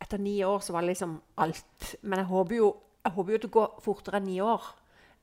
etter 0.00 0.21
ni 0.21 0.38
år 0.45 0.61
så 0.64 0.75
var 0.75 0.85
det 0.85 0.95
liksom 0.95 1.19
alt. 1.40 1.95
Men 2.02 2.23
jeg 2.23 2.31
håper 2.31 2.57
jo, 2.59 2.71
jeg 3.04 3.16
håper 3.16 3.37
jo 3.37 3.43
det 3.45 3.52
går 3.57 3.76
fortere 3.85 4.21
enn 4.21 4.28
ni 4.28 4.38
år. 4.45 4.71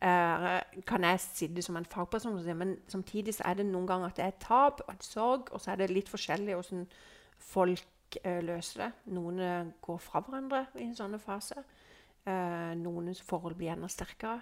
Eh, 0.01 0.81
kan 0.89 1.05
jeg 1.05 1.21
sitte 1.21 1.61
som 1.61 1.77
en 1.77 1.85
fagperson 1.85 2.37
og 2.37 2.45
si, 2.45 2.53
men 2.57 2.75
samtidig 2.89 3.35
så 3.37 3.45
er 3.49 3.59
det 3.59 3.67
noen 3.69 3.89
ganger 3.89 4.09
at 4.09 4.17
det 4.17 4.25
er 4.25 4.33
et 4.33 4.41
tap 4.41 4.81
og 4.87 4.93
et 4.93 5.05
sorg, 5.05 5.51
og 5.53 5.61
så 5.61 5.73
er 5.73 5.81
det 5.81 5.91
litt 5.93 6.09
forskjellig 6.09 6.57
hvordan 6.57 6.87
folk 7.51 8.17
eh, 8.23 8.41
løser 8.45 8.85
det. 8.85 8.91
Noen 9.13 9.43
eh, 9.45 9.73
går 9.85 10.01
fra 10.01 10.23
hverandre 10.25 10.65
i 10.79 10.87
en 10.87 10.97
sånn 10.97 11.19
fase. 11.21 11.61
Eh, 12.25 12.73
noens 12.77 13.21
forhold 13.25 13.57
blir 13.59 13.75
enda 13.75 13.89
sterkere. 13.89 14.41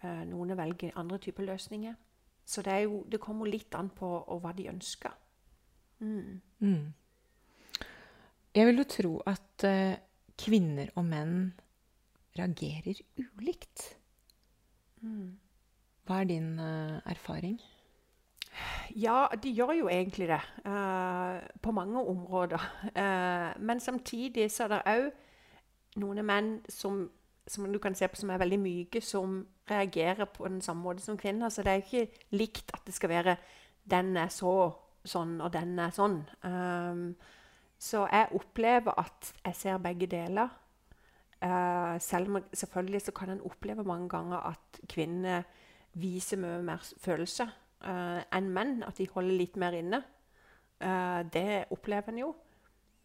Eh, 0.00 0.22
noen 0.24 0.56
velger 0.56 0.96
andre 0.96 1.18
typer 1.18 1.44
løsninger. 1.44 1.94
Så 2.44 2.62
det, 2.62 2.78
jo, 2.82 3.04
det 3.10 3.20
kommer 3.20 3.46
litt 3.46 3.74
an 3.76 3.90
på 3.94 4.08
hva 4.40 4.52
de 4.56 4.70
ønsker. 4.70 5.12
Mm. 6.00 6.40
Mm. 6.58 6.92
Jeg 8.54 8.66
vil 8.66 8.80
jo 8.80 8.86
tro 8.88 9.10
at 9.28 9.66
uh, 9.68 9.98
kvinner 10.40 10.88
og 10.96 11.04
menn 11.06 11.36
reagerer 12.38 12.98
ulikt. 13.20 13.84
Mm. 15.04 15.36
Hva 16.08 16.22
er 16.22 16.30
din 16.32 16.56
uh, 16.58 16.98
erfaring? 17.04 17.60
Ja, 18.96 19.28
de 19.36 19.52
gjør 19.54 19.76
jo 19.76 19.92
egentlig 19.92 20.26
det. 20.32 20.40
Uh, 20.64 21.38
på 21.62 21.70
mange 21.76 22.00
områder. 22.02 22.66
men 23.60 23.80
samtidig 23.80 24.50
så 24.50 24.64
er 24.64 24.68
det 24.68 24.82
òg 24.86 26.00
noen 26.00 26.24
menn 26.26 26.50
som 26.68 27.04
som 27.46 27.72
du 27.72 27.78
kan 27.78 27.94
se 27.94 28.08
på 28.08 28.16
som 28.16 28.30
er 28.30 28.38
veldig 28.38 28.58
myke, 28.60 29.00
som 29.00 29.40
reagerer 29.70 30.24
på 30.24 30.48
den 30.48 30.60
samme 30.60 30.82
måte 30.82 31.02
som 31.02 31.18
kvinner. 31.18 31.48
Så 31.48 31.62
det 31.62 31.72
er 31.72 31.84
ikke 31.84 32.26
likt 32.36 32.70
at 32.74 32.86
det 32.86 32.94
skal 32.94 33.08
være 33.08 33.36
'den 33.90 34.16
er 34.16 34.28
så 34.28 34.72
sånn, 35.04 35.40
og 35.40 35.52
den 35.52 35.78
er 35.78 35.90
sånn'. 35.90 36.24
Um, 36.44 37.16
så 37.78 38.06
jeg 38.12 38.28
opplever 38.32 38.98
at 38.98 39.32
jeg 39.44 39.54
ser 39.54 39.78
begge 39.78 40.06
deler. 40.06 40.48
Uh, 41.42 41.98
selv 41.98 42.28
om 42.28 42.44
selvfølgelig 42.52 43.00
så 43.00 43.12
kan 43.12 43.30
en 43.30 43.40
oppleve 43.40 43.84
mange 43.84 44.08
ganger 44.08 44.36
at 44.36 44.80
kvinner 44.88 45.42
viser 45.92 46.36
mye 46.36 46.62
mer 46.62 46.84
følelse 47.00 47.46
uh, 47.86 48.20
enn 48.36 48.50
menn. 48.52 48.82
At 48.82 48.98
de 48.98 49.08
holder 49.08 49.38
litt 49.38 49.56
mer 49.56 49.72
inne. 49.72 50.02
Uh, 50.80 51.22
det 51.32 51.64
opplever 51.70 52.12
en 52.12 52.18
jo. 52.18 52.34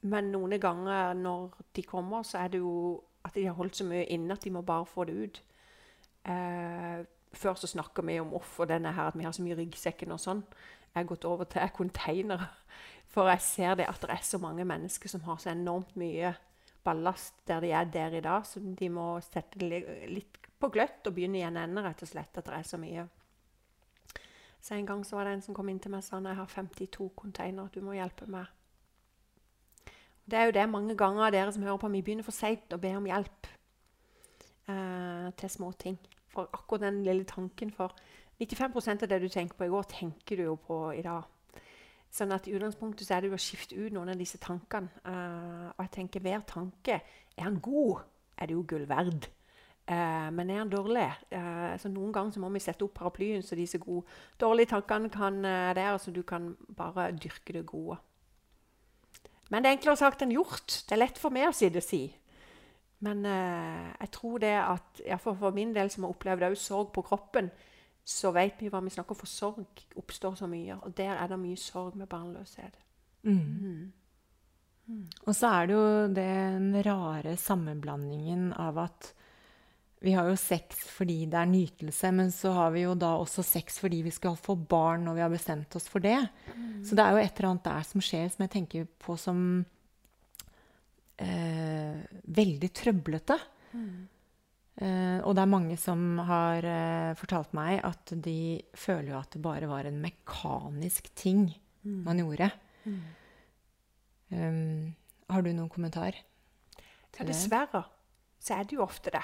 Men 0.02 0.30
noen 0.34 0.60
ganger 0.60 1.14
når 1.14 1.56
de 1.76 1.84
kommer, 1.84 2.24
så 2.24 2.44
er 2.44 2.48
det 2.54 2.60
jo 2.60 3.02
at 3.26 3.36
de 3.36 3.46
har 3.48 3.58
holdt 3.58 3.80
så 3.80 3.88
mye 3.88 4.06
inne 4.14 4.36
at 4.36 4.46
de 4.46 4.54
må 4.54 4.62
bare 4.66 4.86
få 4.86 5.06
det 5.10 5.16
ut. 5.18 5.42
Eh, 6.30 7.02
før 7.36 7.58
så 7.60 7.68
snakka 7.68 8.06
vi 8.06 8.20
om 8.22 8.34
off 8.38 8.60
og 8.60 8.70
denne 8.70 8.94
her, 8.94 9.10
at 9.10 9.18
vi 9.18 9.26
har 9.26 9.34
så 9.36 9.44
mye 9.44 9.58
ryggsekken 9.60 10.14
og 10.16 10.22
sånn. 10.22 10.44
Jeg 10.94 11.02
har 11.02 11.10
gått 11.10 11.28
over 11.28 11.50
til 11.50 11.74
containere. 11.76 12.50
For 13.16 13.30
jeg 13.32 13.44
ser 13.44 13.78
det 13.80 13.88
at 13.88 14.02
det 14.04 14.12
er 14.12 14.24
så 14.28 14.40
mange 14.42 14.66
mennesker 14.68 15.12
som 15.12 15.24
har 15.28 15.38
så 15.40 15.54
enormt 15.54 15.96
mye 16.00 16.34
ballast 16.86 17.38
der 17.48 17.64
de 17.64 17.72
er 17.74 17.86
der 17.90 18.18
i 18.18 18.22
dag, 18.22 18.46
så 18.46 18.60
de 18.60 18.90
må 18.90 19.16
sette 19.26 19.60
det 19.62 19.82
litt 20.12 20.38
på 20.60 20.70
gløtt 20.74 21.08
og 21.08 21.16
begynne 21.16 21.40
igjen 21.40 21.58
ende, 21.58 21.84
rett 21.84 22.04
og 22.04 22.12
slett. 22.12 22.36
At 22.38 22.50
det 22.50 22.58
er 22.58 22.68
så 22.68 22.80
mye. 22.82 23.08
Så 24.62 24.76
En 24.76 24.86
gang 24.86 25.04
så 25.06 25.16
var 25.16 25.26
det 25.26 25.34
en 25.34 25.42
som 25.46 25.56
kom 25.56 25.70
inn 25.70 25.80
til 25.80 25.92
meg 25.94 26.02
og 26.02 26.08
sa 26.08 26.20
jeg 26.20 26.38
har 26.40 26.48
52 26.50 27.10
containere, 27.16 27.70
du 27.74 27.82
må 27.86 27.94
hjelpe 27.94 28.26
meg. 28.26 28.48
Det 30.26 30.40
er 30.40 30.50
jo 30.50 30.56
det 30.58 30.66
mange 30.70 30.96
ganger 30.98 31.30
dere 31.34 31.52
som 31.54 31.64
hører 31.64 31.78
på, 31.78 31.92
vi 31.94 32.02
begynner 32.02 32.26
for 32.26 32.34
seint 32.34 32.74
å 32.74 32.82
be 32.82 32.96
om 32.98 33.06
hjelp 33.06 33.50
eh, 34.74 35.28
til 35.38 35.52
små 35.54 35.70
ting. 35.78 36.00
For 36.34 36.50
akkurat 36.50 36.88
den 36.88 37.04
lille 37.06 37.28
tanken 37.30 37.72
for 37.72 37.94
95 38.42 39.04
av 39.04 39.08
det 39.12 39.22
du 39.22 39.30
tenker 39.30 39.56
på 39.58 39.68
i 39.68 39.72
går, 39.72 39.86
tenker 39.92 40.42
du 40.42 40.48
jo 40.48 40.56
på 40.60 40.80
i 40.98 41.04
dag. 41.06 41.30
Sånn 42.16 42.32
at 42.32 42.48
i 42.48 42.56
utgangspunktet 42.56 43.06
så 43.06 43.16
er 43.16 43.24
det 43.24 43.30
jo 43.30 43.38
å 43.38 43.44
skifte 43.44 43.78
ut 43.78 43.94
noen 43.94 44.14
av 44.14 44.20
disse 44.20 44.40
tankene. 44.42 44.90
Eh, 45.06 45.70
og 45.76 45.86
jeg 45.86 45.94
tenker 46.00 46.24
hver 46.24 46.46
tanke 46.48 47.02
Er 47.36 47.44
han 47.44 47.60
god, 47.60 48.06
er 48.40 48.48
det 48.48 48.56
jo 48.56 48.66
gull 48.68 48.86
verd. 48.88 49.28
Eh, 49.86 50.30
men 50.34 50.50
er 50.50 50.64
han 50.64 50.72
dårlig? 50.72 51.06
Uh, 51.30 51.76
så 51.78 51.92
Noen 51.92 52.14
ganger 52.16 52.34
så 52.34 52.42
må 52.42 52.50
vi 52.56 52.64
sette 52.64 52.86
opp 52.88 52.96
paraplyen 52.98 53.44
så 53.46 53.58
disse 53.60 53.78
gode, 53.78 54.08
dårlige 54.42 54.72
tankene 54.72 55.12
kan 55.14 55.38
uh, 55.46 55.74
der, 55.78 55.98
så 56.02 56.14
du 56.16 56.24
kan 56.26 56.56
bare 56.78 57.12
dyrke 57.14 57.54
det 57.54 57.66
gode. 57.70 58.00
Men 59.54 59.62
det 59.62 59.70
er 59.70 59.78
enklere 59.78 60.00
sagt 60.00 60.24
enn 60.26 60.34
gjort. 60.34 60.82
Det 60.88 60.96
er 60.96 61.04
lett 61.04 61.20
for 61.22 61.34
meg 61.34 61.50
å 61.50 61.56
sitte 61.56 61.82
og 61.82 61.86
si. 61.86 62.04
Men 63.06 63.26
eh, 63.30 63.92
jeg 64.00 64.12
tror 64.16 64.42
det 64.42 64.56
at 64.58 65.02
for, 65.22 65.38
for 65.38 65.56
min 65.56 65.74
del, 65.76 65.92
som 65.94 66.08
har 66.08 66.16
opplevd 66.16 66.48
òg 66.48 66.58
sorg 66.60 66.94
på 66.96 67.04
kroppen, 67.06 67.52
så 68.06 68.32
vet 68.34 68.62
vi 68.62 68.70
hva 68.70 68.82
vi 68.86 68.94
snakker 68.94 69.16
om, 69.16 69.20
for 69.20 69.30
sorg 69.30 69.86
oppstår 69.98 70.38
så 70.40 70.50
mye. 70.50 70.78
Og 70.86 70.96
der 70.98 71.14
er 71.18 71.30
det 71.30 71.42
mye 71.42 71.60
sorg 71.60 71.98
med 72.00 72.10
barnløshet. 72.10 72.80
Mm. 73.26 73.38
Mm. 73.38 73.94
Mm. 74.86 75.06
Og 75.26 75.34
så 75.34 75.50
er 75.50 75.68
det 75.68 75.78
jo 75.78 75.86
den 76.14 76.68
rare 76.86 77.34
sammenblandingen 77.42 78.52
av 78.62 78.78
at 78.86 79.15
vi 80.04 80.14
har 80.14 80.28
jo 80.30 80.36
sex 80.38 80.84
fordi 80.92 81.24
det 81.32 81.40
er 81.40 81.50
nytelse, 81.50 82.12
men 82.14 82.32
så 82.34 82.52
har 82.56 82.74
vi 82.76 82.84
jo 82.84 82.96
da 83.00 83.14
også 83.22 83.46
sex 83.46 83.80
fordi 83.82 84.02
vi 84.06 84.14
skal 84.14 84.36
få 84.40 84.58
barn 84.60 85.06
når 85.08 85.18
vi 85.18 85.24
har 85.24 85.32
bestemt 85.34 85.78
oss 85.78 85.88
for 85.92 86.04
det. 86.04 86.18
Mm. 86.52 86.84
Så 86.86 86.98
det 86.98 87.06
er 87.06 87.16
jo 87.16 87.22
et 87.24 87.40
eller 87.40 87.52
annet 87.52 87.70
der 87.70 87.88
som 87.88 88.04
skjer, 88.04 88.28
som 88.34 88.46
jeg 88.46 88.54
tenker 88.54 88.90
på 89.02 89.16
som 89.20 89.40
eh, 91.24 92.04
veldig 92.42 92.70
trøblete. 92.76 93.40
Mm. 93.72 94.04
Eh, 94.76 95.20
og 95.24 95.32
det 95.38 95.46
er 95.46 95.54
mange 95.56 95.80
som 95.80 96.20
har 96.28 96.68
eh, 96.68 97.16
fortalt 97.18 97.56
meg 97.56 97.80
at 97.88 98.12
de 98.26 98.40
føler 98.76 99.14
jo 99.14 99.20
at 99.22 99.32
det 99.32 99.44
bare 99.46 99.72
var 99.72 99.88
en 99.88 100.02
mekanisk 100.04 101.08
ting 101.16 101.48
mm. 101.86 102.02
man 102.06 102.20
gjorde. 102.20 102.52
Um, 104.36 104.94
har 105.32 105.42
du 105.46 105.52
noen 105.54 105.72
kommentar? 105.72 106.18
Ja, 107.16 107.24
dessverre 107.24 107.86
så 108.46 108.60
er 108.60 108.68
det 108.68 108.76
jo 108.78 108.84
ofte 108.86 109.14
det. 109.14 109.24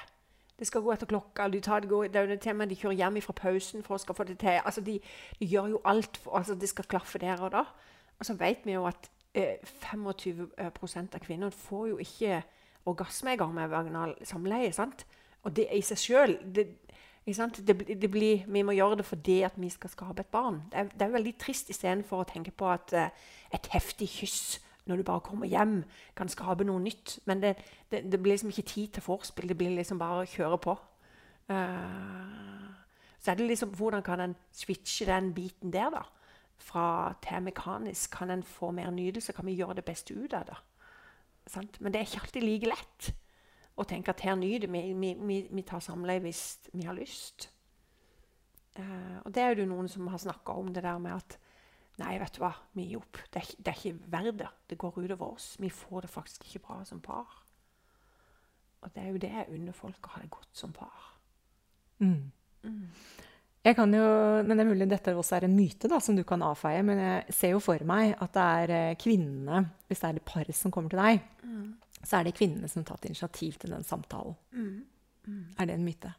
Det 0.61 0.67
skal 0.69 0.83
gå 0.85 0.91
etter 0.93 1.09
klokka. 1.09 1.47
De 1.49 1.59
tar 1.65 1.81
det, 1.81 1.89
går, 1.89 2.11
det 2.13 2.19
er 2.19 2.27
det 2.29 2.35
temaet 2.43 2.69
de 2.69 2.75
kjører 2.77 2.99
hjem 2.99 3.15
fra 3.25 3.33
pausen 3.33 3.81
for 3.81 3.97
å 3.97 4.01
skal 4.03 4.13
få 4.13 4.27
det 4.29 4.35
til. 4.43 4.59
Altså, 4.61 4.83
de, 4.85 4.99
de 5.39 5.47
gjør 5.49 5.71
jo 5.71 5.79
alt 5.89 6.19
for 6.21 6.37
altså, 6.37 6.53
det 6.53 6.69
skal 6.69 6.85
klaffe 6.85 7.17
der 7.23 7.41
og 7.41 7.55
da. 7.55 7.63
Og 8.19 8.27
så 8.27 8.35
vet 8.37 8.61
vi 8.69 8.75
jo 8.75 8.83
at 8.85 9.09
eh, 9.33 9.57
25 9.89 10.51
eh, 10.61 10.69
av 10.69 11.23
kvinner 11.23 11.49
får 11.63 11.87
jo 11.89 11.97
ikke 12.05 12.43
orgasme 12.85 13.33
i 13.33 13.41
gang 13.41 13.55
med 13.57 13.73
vaginal 13.73 14.13
samleie. 14.21 14.69
sant? 14.77 15.01
Og 15.41 15.55
det 15.57 15.65
i 15.73 15.81
seg 15.81 15.97
sjøl 15.97 16.37
det, 16.45 16.67
det, 17.25 18.11
Vi 18.13 18.61
må 18.61 18.77
gjøre 18.77 19.01
det 19.01 19.05
fordi 19.09 19.41
at 19.41 19.57
vi 19.57 19.69
skal 19.69 19.89
skape 19.89 20.21
et 20.21 20.29
barn. 20.29 20.61
Det 20.69 20.77
er, 20.77 20.93
det 20.93 21.07
er 21.07 21.17
veldig 21.17 21.37
trist 21.41 21.73
istedenfor 21.73 22.21
å 22.21 22.29
tenke 22.29 22.53
på 22.53 22.69
at 22.69 22.93
eh, 22.93 23.09
et 23.49 23.73
heftig 23.73 24.13
kyss 24.19 24.59
når 24.85 24.97
du 24.97 25.03
bare 25.03 25.23
kommer 25.25 25.47
hjem, 25.47 25.83
kan 26.17 26.29
skape 26.29 26.65
noe 26.65 26.81
nytt. 26.81 27.19
Men 27.25 27.41
det, 27.43 27.55
det, 27.91 28.03
det 28.11 28.19
blir 28.21 28.33
liksom 28.33 28.49
ikke 28.49 28.69
tid 28.69 28.87
til 28.95 29.05
vorspiel. 29.05 29.49
Det 29.49 29.57
blir 29.57 29.75
liksom 29.75 29.99
bare 30.01 30.23
å 30.23 30.29
kjøre 30.29 30.57
på. 30.61 30.75
Uh, 31.51 32.71
så 33.21 33.31
er 33.31 33.37
det 33.37 33.47
liksom 33.51 33.75
hvordan 33.77 34.03
kan 34.03 34.23
en 34.23 34.35
switche 34.55 35.05
den 35.05 35.33
biten 35.37 35.73
der, 35.73 35.93
da? 35.93 36.03
Fra 36.61 37.13
til 37.21 37.43
mekanisk. 37.45 38.17
Kan 38.17 38.33
en 38.33 38.43
få 38.43 38.71
mer 38.71 38.91
nytelse? 38.91 39.33
Kan 39.33 39.45
vi 39.45 39.57
gjøre 39.59 39.79
det 39.79 39.85
beste 39.85 40.17
ut 40.17 40.33
av 40.33 40.47
det? 40.49 40.57
Sant? 41.47 41.81
Men 41.81 41.93
det 41.93 42.01
er 42.01 42.09
ikke 42.09 42.25
alltid 42.25 42.45
like 42.45 42.69
lett 42.69 43.11
å 43.77 43.85
tenke 43.87 44.13
at 44.13 44.21
her 44.25 44.35
nyter 44.37 44.69
vi. 44.69 44.83
Vi, 44.93 45.13
vi, 45.19 45.39
vi 45.49 45.65
tar 45.65 45.81
samleie 45.83 46.21
hvis 46.23 46.43
vi 46.73 46.85
har 46.85 46.97
lyst. 46.97 47.49
Uh, 48.79 49.21
og 49.25 49.33
det 49.35 49.43
er 49.43 49.55
jo 49.59 49.69
noen 49.69 49.89
som 49.91 50.07
har 50.09 50.21
snakka 50.21 50.57
om 50.57 50.73
det 50.73 50.83
der 50.85 50.97
med 51.01 51.17
at 51.17 51.37
Nei, 52.01 52.17
vet 52.21 52.35
du 52.35 52.41
hva, 52.43 52.51
vi 52.77 52.87
gir 52.89 53.01
opp. 53.01 53.21
Det 53.29 53.41
er, 53.41 53.55
det 53.57 53.71
er 53.71 53.79
ikke 53.79 54.11
verdt 54.13 54.37
det. 54.41 54.51
Det 54.71 54.77
går 54.81 54.99
utover 54.99 55.33
oss. 55.35 55.53
Vi 55.61 55.69
får 55.69 56.05
det 56.05 56.11
faktisk 56.11 56.45
ikke 56.47 56.65
bra 56.67 56.81
som 56.87 57.01
par. 57.03 57.41
Og 58.81 58.93
det 58.95 59.03
er 59.03 59.11
jo 59.11 59.19
det 59.21 59.33
jeg 59.33 59.51
unner 59.53 59.77
folk 59.77 60.07
å 60.07 60.15
ha 60.15 60.21
det 60.23 60.31
godt 60.33 60.57
som 60.57 60.73
par. 60.73 61.11
Mm. 62.01 62.31
Mm. 62.65 62.87
Jeg 63.61 63.77
kan 63.77 63.93
jo, 63.93 64.05
men 64.41 64.57
Det 64.57 64.63
er 64.63 64.69
mulig 64.71 64.87
dette 64.89 65.13
også 65.13 65.37
er 65.37 65.45
en 65.45 65.53
myte 65.55 65.89
da, 65.89 65.99
som 66.01 66.17
du 66.17 66.23
kan 66.25 66.41
avfeie, 66.41 66.81
men 66.85 66.97
jeg 66.97 67.35
ser 67.37 67.53
jo 67.53 67.59
for 67.61 67.83
meg 67.85 68.15
at 68.17 68.33
det 68.33 68.45
er 68.63 68.73
eh, 68.77 68.95
kvinnene, 68.97 69.61
hvis 69.85 70.01
det 70.01 70.09
er 70.09 70.17
det 70.17 70.25
paret 70.25 70.57
som 70.57 70.73
kommer 70.73 70.89
til 70.89 71.01
deg, 71.01 71.21
mm. 71.45 71.67
så 72.01 72.17
er 72.17 72.25
det 72.25 72.37
kvinnene 72.39 72.71
som 72.71 72.81
har 72.81 72.89
tatt 72.89 73.05
initiativ 73.11 73.59
til 73.61 73.75
den 73.75 73.85
samtalen. 73.85 74.33
Er 75.61 75.69
det 75.69 75.77
en 75.77 75.85
myte? 75.85 76.15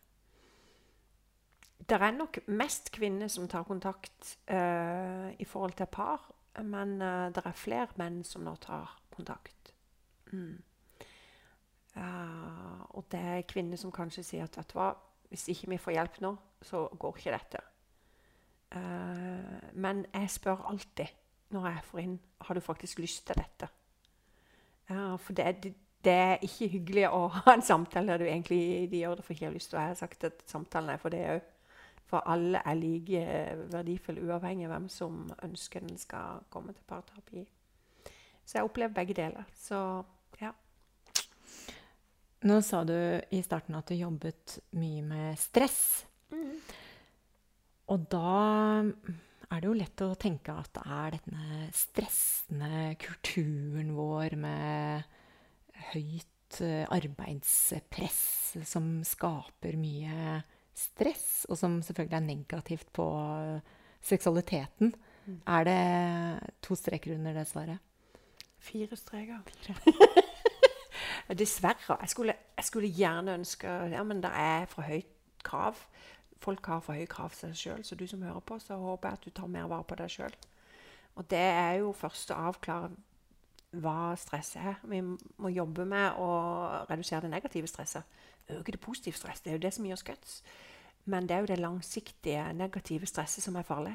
Det 1.88 1.98
er 1.98 2.14
nok 2.14 2.38
mest 2.54 2.92
kvinner 2.94 3.30
som 3.32 3.48
tar 3.50 3.64
kontakt 3.66 4.36
uh, 4.52 5.30
i 5.34 5.46
forhold 5.48 5.74
til 5.78 5.90
par, 5.90 6.28
men 6.62 6.94
uh, 7.02 7.32
det 7.34 7.42
er 7.44 7.58
flere 7.58 7.98
menn 7.98 8.22
som 8.24 8.44
nå 8.46 8.54
tar 8.62 8.92
kontakt. 9.12 9.72
Mm. 10.32 10.60
Uh, 11.96 12.96
og 12.96 13.04
det 13.12 13.20
er 13.20 13.48
kvinner 13.48 13.80
som 13.80 13.92
kanskje 13.92 14.24
sier 14.24 14.46
at 14.46 14.56
vet 14.56 14.70
du 14.70 14.78
hva, 14.78 14.92
hvis 15.32 15.48
ikke 15.52 15.74
vi 15.74 15.80
får 15.80 15.96
hjelp 15.98 16.22
nå, 16.24 16.32
så 16.62 16.86
går 17.00 17.18
ikke 17.18 17.34
dette. 17.34 17.62
Eh, 18.72 19.70
men 19.72 20.04
jeg 20.14 20.30
spør 20.32 20.64
alltid 20.70 21.10
når 21.52 21.68
jeg 21.68 21.84
får 21.90 22.02
inn 22.02 22.18
har 22.46 22.56
du 22.56 22.64
faktisk 22.64 23.02
lyst 23.02 23.26
til 23.28 23.36
dette. 23.36 23.68
Eh, 24.88 25.16
for 25.20 25.36
det, 25.36 25.74
det, 26.04 26.12
er 26.12 26.44
ikke 26.46 26.70
hyggelig 26.72 27.08
å 27.12 27.26
ha 27.36 27.52
en 27.52 27.64
samtale 27.64 28.14
der 28.14 28.22
du 28.22 28.28
egentlig 28.30 28.90
de 28.90 29.02
gjør 29.02 29.18
det 29.20 29.26
for 29.26 29.36
ikke 29.36 29.50
har 29.50 29.56
lyst. 29.56 29.74
Og 29.74 29.80
jeg 29.80 29.92
har 29.92 30.00
sagt 30.00 30.24
at 30.28 30.44
samtalen 30.48 30.94
er 30.94 31.02
for 31.02 31.12
det 31.12 31.24
òg. 31.34 31.50
For 32.12 32.28
alle 32.28 32.60
er 32.60 32.76
like 32.76 33.24
verdifulle, 33.72 34.20
uavhengig 34.28 34.66
av 34.68 34.74
hvem 34.74 34.88
som 34.92 35.22
ønsker 35.46 35.80
den 35.80 35.96
skal 35.96 36.42
komme 36.52 36.74
til 36.76 36.84
parterapi. 36.88 37.46
Så 38.44 38.58
jeg 38.58 38.68
opplever 38.68 38.92
begge 38.92 39.16
deler. 39.16 39.48
Så 39.56 39.78
ja. 40.42 40.52
Nå 42.44 42.58
sa 42.66 42.82
du 42.84 42.92
i 43.32 43.40
starten 43.46 43.78
at 43.78 43.88
du 43.88 43.96
jobbet 43.96 44.58
mye 44.76 45.04
med 45.06 45.40
stress. 45.40 45.80
Og 47.92 48.04
da 48.12 48.82
er 48.82 49.60
det 49.60 49.68
jo 49.68 49.76
lett 49.76 50.04
å 50.04 50.12
tenke 50.20 50.52
at 50.52 50.72
det 50.76 50.84
er 50.98 51.16
denne 51.16 51.66
stressende 51.76 52.84
kulturen 53.00 53.92
vår 53.96 54.36
med 54.40 55.08
høyt 55.92 56.60
eh, 56.64 56.84
arbeidspress 56.92 58.22
som 58.68 58.98
skaper 59.06 59.76
mye 59.80 60.40
stress, 60.74 61.46
og 61.48 61.58
som 61.58 61.80
selvfølgelig 61.82 62.16
er 62.16 62.26
negativt 62.26 62.92
på 62.92 63.06
seksualiteten. 64.02 64.92
seksualiteten. 64.92 65.42
Er 65.46 65.64
det 65.64 66.48
to 66.62 66.74
streker 66.74 67.14
under 67.14 67.32
det 67.32 67.46
svaret? 67.46 67.78
Fire 68.58 68.96
streker. 68.96 69.38
Dessverre. 71.38 71.96
Jeg 72.00 72.08
skulle, 72.08 72.34
jeg 72.56 72.64
skulle 72.64 72.88
gjerne 72.88 73.34
ønske 73.34 73.68
Ja, 73.68 74.02
men 74.02 74.22
det 74.22 74.30
er 74.34 74.66
for 74.66 74.82
høyt 74.82 75.06
krav. 75.44 75.76
Folk 76.42 76.66
har 76.66 76.80
for 76.80 76.92
høye 76.92 77.06
krav 77.06 77.30
til 77.30 77.52
seg 77.52 77.56
sjøl, 77.56 77.84
så 77.84 77.94
du 77.94 78.06
som 78.06 78.22
hører 78.22 78.40
på, 78.40 78.58
så 78.58 78.76
håper 78.76 79.08
jeg 79.08 79.18
at 79.18 79.24
du 79.24 79.30
tar 79.30 79.46
mer 79.46 79.68
vare 79.70 79.84
på 79.84 79.94
deg 79.94 80.10
sjøl. 80.10 80.34
Og 81.14 81.30
det 81.30 81.38
er 81.38 81.72
jo 81.82 81.92
først 81.92 82.32
å 82.34 82.40
avklare 82.48 82.90
hva 83.72 84.12
stress 84.20 84.56
er. 84.56 84.76
Vi 84.84 85.00
må 85.02 85.52
jobbe 85.52 85.86
med 85.88 86.20
å 86.20 86.30
redusere 86.90 87.24
det 87.24 87.32
negative 87.32 87.70
stresset. 87.70 88.20
Øke 88.50 88.72
det 88.74 88.80
positive 88.80 89.16
stresset. 89.16 89.44
Det 89.44 89.52
er 89.52 89.58
jo 89.58 89.64
det 89.64 89.74
som 89.74 89.92
oss 89.92 90.04
guts. 90.06 90.42
Men 91.04 91.26
det 91.28 91.36
er 91.36 91.40
jo 91.40 91.50
det 91.50 91.58
langsiktige 91.58 92.52
negative 92.54 93.06
stresset 93.06 93.44
som 93.44 93.56
er 93.56 93.66
farlig. 93.66 93.94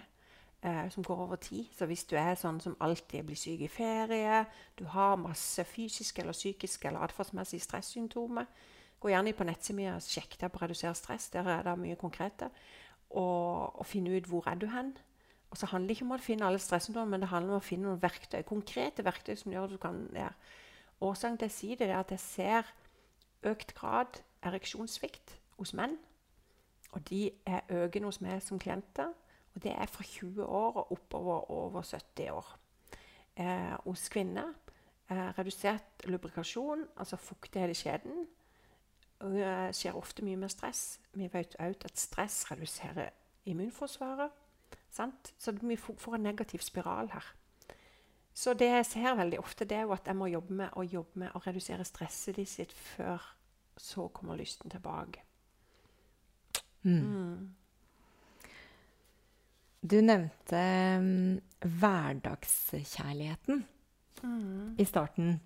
Eh, 0.63 0.89
som 0.89 1.03
går 1.03 1.15
over 1.15 1.35
tid. 1.35 1.65
Så 1.77 1.85
hvis 1.85 2.03
du 2.09 2.15
er 2.17 2.33
sånn 2.35 2.57
som 2.59 2.73
alltid 2.81 3.27
blir 3.27 3.37
syk 3.37 3.61
i 3.61 3.69
ferie, 3.69 4.39
du 4.79 4.87
har 4.89 5.19
masse 5.21 5.61
fysiske 5.69 6.23
eller 6.23 6.33
psykiske 6.33 6.87
eller 6.89 7.05
atferdsmessige 7.05 7.61
stressymptomer, 7.61 8.47
gå 8.99 9.11
gjerne 9.11 9.35
på 9.37 9.45
nettsida 9.45 9.93
og 9.93 10.01
sjekk 10.01 10.39
deg 10.41 10.49
på 10.51 10.63
Reduser 10.63 10.95
stress. 10.97 11.29
Der 11.29 11.45
er 11.45 11.61
det 11.61 11.75
mye 11.77 11.99
konkrete. 12.01 12.49
Og, 13.11 13.77
og 13.77 13.85
finne 13.85 14.17
ut 14.17 14.25
hvor 14.25 14.49
er 14.49 14.57
du 14.57 14.65
hen. 14.73 14.95
Og 15.49 15.57
så 15.57 15.69
handler 15.71 15.87
det 15.87 15.97
ikke 15.97 16.05
om 16.05 16.15
å 16.15 16.19
finne 16.21 16.47
alle 16.47 16.59
stressymptomer, 16.59 17.11
men 17.13 17.23
det 17.23 17.31
handler 17.31 17.55
om 17.55 17.61
å 17.61 17.65
finne 17.65 17.87
noen 17.87 18.01
verktøy, 18.03 18.41
konkrete 18.47 19.05
verktøy 19.07 19.35
som 19.39 19.53
gjør 19.53 19.69
at 19.69 19.75
du 19.75 19.79
kan 19.81 20.01
ja. 20.15 20.31
Årsaken 20.97 21.37
til 21.37 21.45
jeg 21.45 21.53
sier 21.53 21.79
det, 21.79 21.89
er 21.91 21.99
at 21.99 22.11
jeg 22.11 22.23
ser 22.23 22.69
økt 23.45 23.75
grad 23.77 24.19
ereksjonssvikt 24.45 25.37
hos 25.59 25.73
menn. 25.77 25.93
Og 26.95 27.03
de 27.09 27.27
er 27.45 27.67
økende 27.69 28.09
hos 28.09 28.21
meg 28.23 28.41
som 28.41 28.59
klienter. 28.59 29.11
Og 29.55 29.63
det 29.63 29.73
er 29.73 29.89
fra 29.89 30.03
20 30.03 30.45
år 30.45 30.79
og 30.81 30.91
oppover 30.91 31.51
over 31.51 31.81
70 31.81 32.31
år. 32.33 32.49
Eh, 33.37 33.75
hos 33.85 34.09
kvinner 34.09 34.49
eh, 35.09 35.29
redusert 35.37 36.05
lubrikasjon, 36.05 36.87
altså 36.97 37.17
fuktighet 37.17 37.69
i 37.69 37.77
skjeden, 37.77 38.27
Det 39.17 39.73
skjer 39.73 39.95
ofte 39.97 40.21
mye 40.21 40.37
mer 40.37 40.51
stress. 40.53 40.99
Vi 41.13 41.25
vet 41.33 41.55
òg 41.59 41.85
at 41.85 41.97
stress 41.97 42.51
reduserer 42.51 43.09
immunforsvaret. 43.49 44.29
Sant? 44.89 45.33
Så 45.37 45.53
vi 45.61 45.77
får 45.77 46.15
en 46.15 46.23
negativ 46.23 46.65
spiral 46.65 47.11
her. 47.13 47.25
Så 48.37 48.53
det 48.53 48.67
jeg 48.69 48.85
ser 48.85 49.15
veldig 49.17 49.39
ofte, 49.41 49.65
det 49.65 49.77
er 49.77 49.81
jo 49.87 49.93
at 49.95 50.07
jeg 50.07 50.17
må 50.17 50.25
jobbe 50.29 50.53
med 50.53 50.69
å, 50.77 50.83
jobbe 50.85 51.19
med 51.23 51.31
å 51.33 51.41
redusere 51.45 51.85
stresset 51.87 52.35
de 52.37 52.45
sitt 52.45 52.73
før 52.73 53.21
så 53.77 54.07
kommer 54.13 54.37
lysten 54.37 54.69
tilbake. 54.69 55.23
Mm. 56.85 57.55
Du 59.81 60.01
nevnte 60.01 60.57
um, 61.01 61.39
hverdagskjærligheten 61.61 63.65
i 64.77 64.85
starten. 64.87 65.39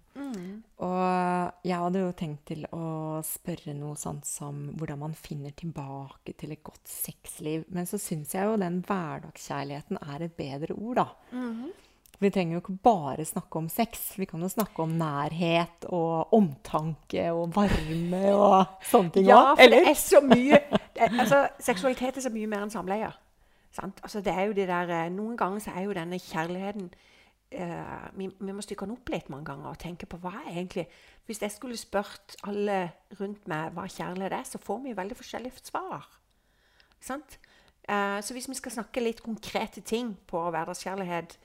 Og 0.82 1.68
jeg 1.68 1.78
hadde 1.78 2.02
jo 2.04 2.12
tenkt 2.18 2.44
til 2.52 2.66
å 2.76 3.22
spørre 3.26 3.74
noe 3.78 3.96
sånt 4.00 4.28
som 4.28 4.64
hvordan 4.78 5.00
man 5.04 5.14
finner 5.18 5.54
tilbake 5.58 6.36
til 6.40 6.56
et 6.56 6.64
godt 6.64 6.88
sexliv. 6.90 7.64
Men 7.70 7.88
så 7.90 8.00
syns 8.02 8.36
jeg 8.36 8.50
jo 8.50 8.60
den 8.62 8.82
hverdagskjærligheten 8.88 10.02
er 10.02 10.28
et 10.28 10.36
bedre 10.38 10.76
ord, 10.76 11.02
da. 11.02 11.08
Vi 12.22 12.30
trenger 12.30 12.54
jo 12.54 12.62
ikke 12.62 12.78
bare 12.86 13.24
snakke 13.26 13.58
om 13.58 13.68
sex. 13.72 14.12
Vi 14.22 14.28
kan 14.30 14.44
jo 14.46 14.50
snakke 14.52 14.84
om 14.84 14.92
nærhet 14.94 15.88
og 15.90 16.34
omtanke 16.38 17.32
og 17.34 17.56
varme 17.56 18.22
og 18.36 18.76
sånne 18.92 19.16
ting 19.16 19.26
òg. 19.26 19.32
Ja, 19.32 19.56
for 19.58 19.74
det 19.74 19.80
er 19.90 19.98
så 19.98 20.22
mye 20.22 20.60
altså, 21.18 21.48
Seksualitet 21.60 22.20
er 22.20 22.26
så 22.28 22.30
mye 22.30 22.52
mer 22.52 22.68
enn 22.68 22.74
samleie. 22.74 23.10
Sant? 23.74 24.04
Altså, 24.06 24.22
det 24.22 24.36
er 24.36 24.52
jo 24.52 24.54
det 24.54 24.68
der, 24.70 24.92
eh, 24.94 25.10
Noen 25.10 25.34
ganger 25.40 25.64
så 25.64 25.74
er 25.74 25.88
jo 25.88 25.98
denne 25.98 26.20
kjærligheten 26.22 26.92
eh, 27.52 28.08
vi, 28.18 28.30
vi, 28.40 28.52
må 28.52 28.64
stykke 28.64 28.88
den 28.88 28.96
opp 28.96 29.12
litt 29.14 29.30
mange 29.30 29.50
ganger 29.52 29.72
og 29.72 29.80
tenke 29.82 30.10
på 30.10 30.20
hva 30.24 30.34
er 30.44 30.52
egentlig 30.56 30.88
Hvis 31.28 31.42
jeg 31.42 31.54
skulle 31.54 31.78
spurt 31.78 32.36
alle 32.48 32.92
rundt 33.20 33.48
meg 33.48 33.74
hva 33.76 33.88
kjærlighet 33.88 34.36
er, 34.40 34.44
så 34.48 34.62
får 34.62 34.84
vi 34.86 34.98
veldig 34.98 35.18
forskjellige 35.18 35.66
svar. 35.70 36.08
Eh, 37.02 38.20
så 38.22 38.34
hvis 38.34 38.50
vi 38.50 38.60
skal 38.60 38.78
snakke 38.78 39.04
litt 39.04 39.24
konkrete 39.24 39.82
ting 39.82 40.14
på 40.28 40.42
hverdagskjærlighet 40.50 41.38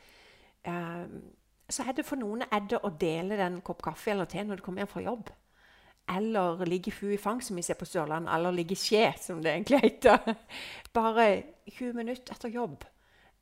eh, 0.68 1.04
så 1.68 1.82
er 1.82 1.96
det 1.96 2.06
for 2.06 2.20
noen 2.20 2.44
er 2.46 2.62
det 2.70 2.78
å 2.84 2.92
dele 2.94 3.38
den 3.38 3.58
kopp 3.66 3.82
kaffe 3.82 4.12
eller 4.12 4.28
te 4.30 4.44
når 4.44 4.60
du 4.60 4.64
kommer 4.64 4.84
hjem 4.84 4.92
fra 4.92 5.02
jobb. 5.02 5.30
Eller 6.14 6.62
ligge 6.68 6.92
fu 6.94 7.08
i 7.10 7.18
fang, 7.18 7.40
som 7.42 7.58
vi 7.58 7.64
ser 7.66 7.78
på 7.80 7.88
Sørlandet. 7.88 8.30
Eller 8.36 8.54
ligge 8.54 8.78
skje, 8.78 9.08
som 9.18 9.40
det 9.42 9.50
egentlig 9.50 9.80
heter. 9.82 10.36
Bare 10.96 11.26
20 11.66 11.96
minutter 11.98 12.36
etter 12.36 12.54
jobb. 12.54 12.86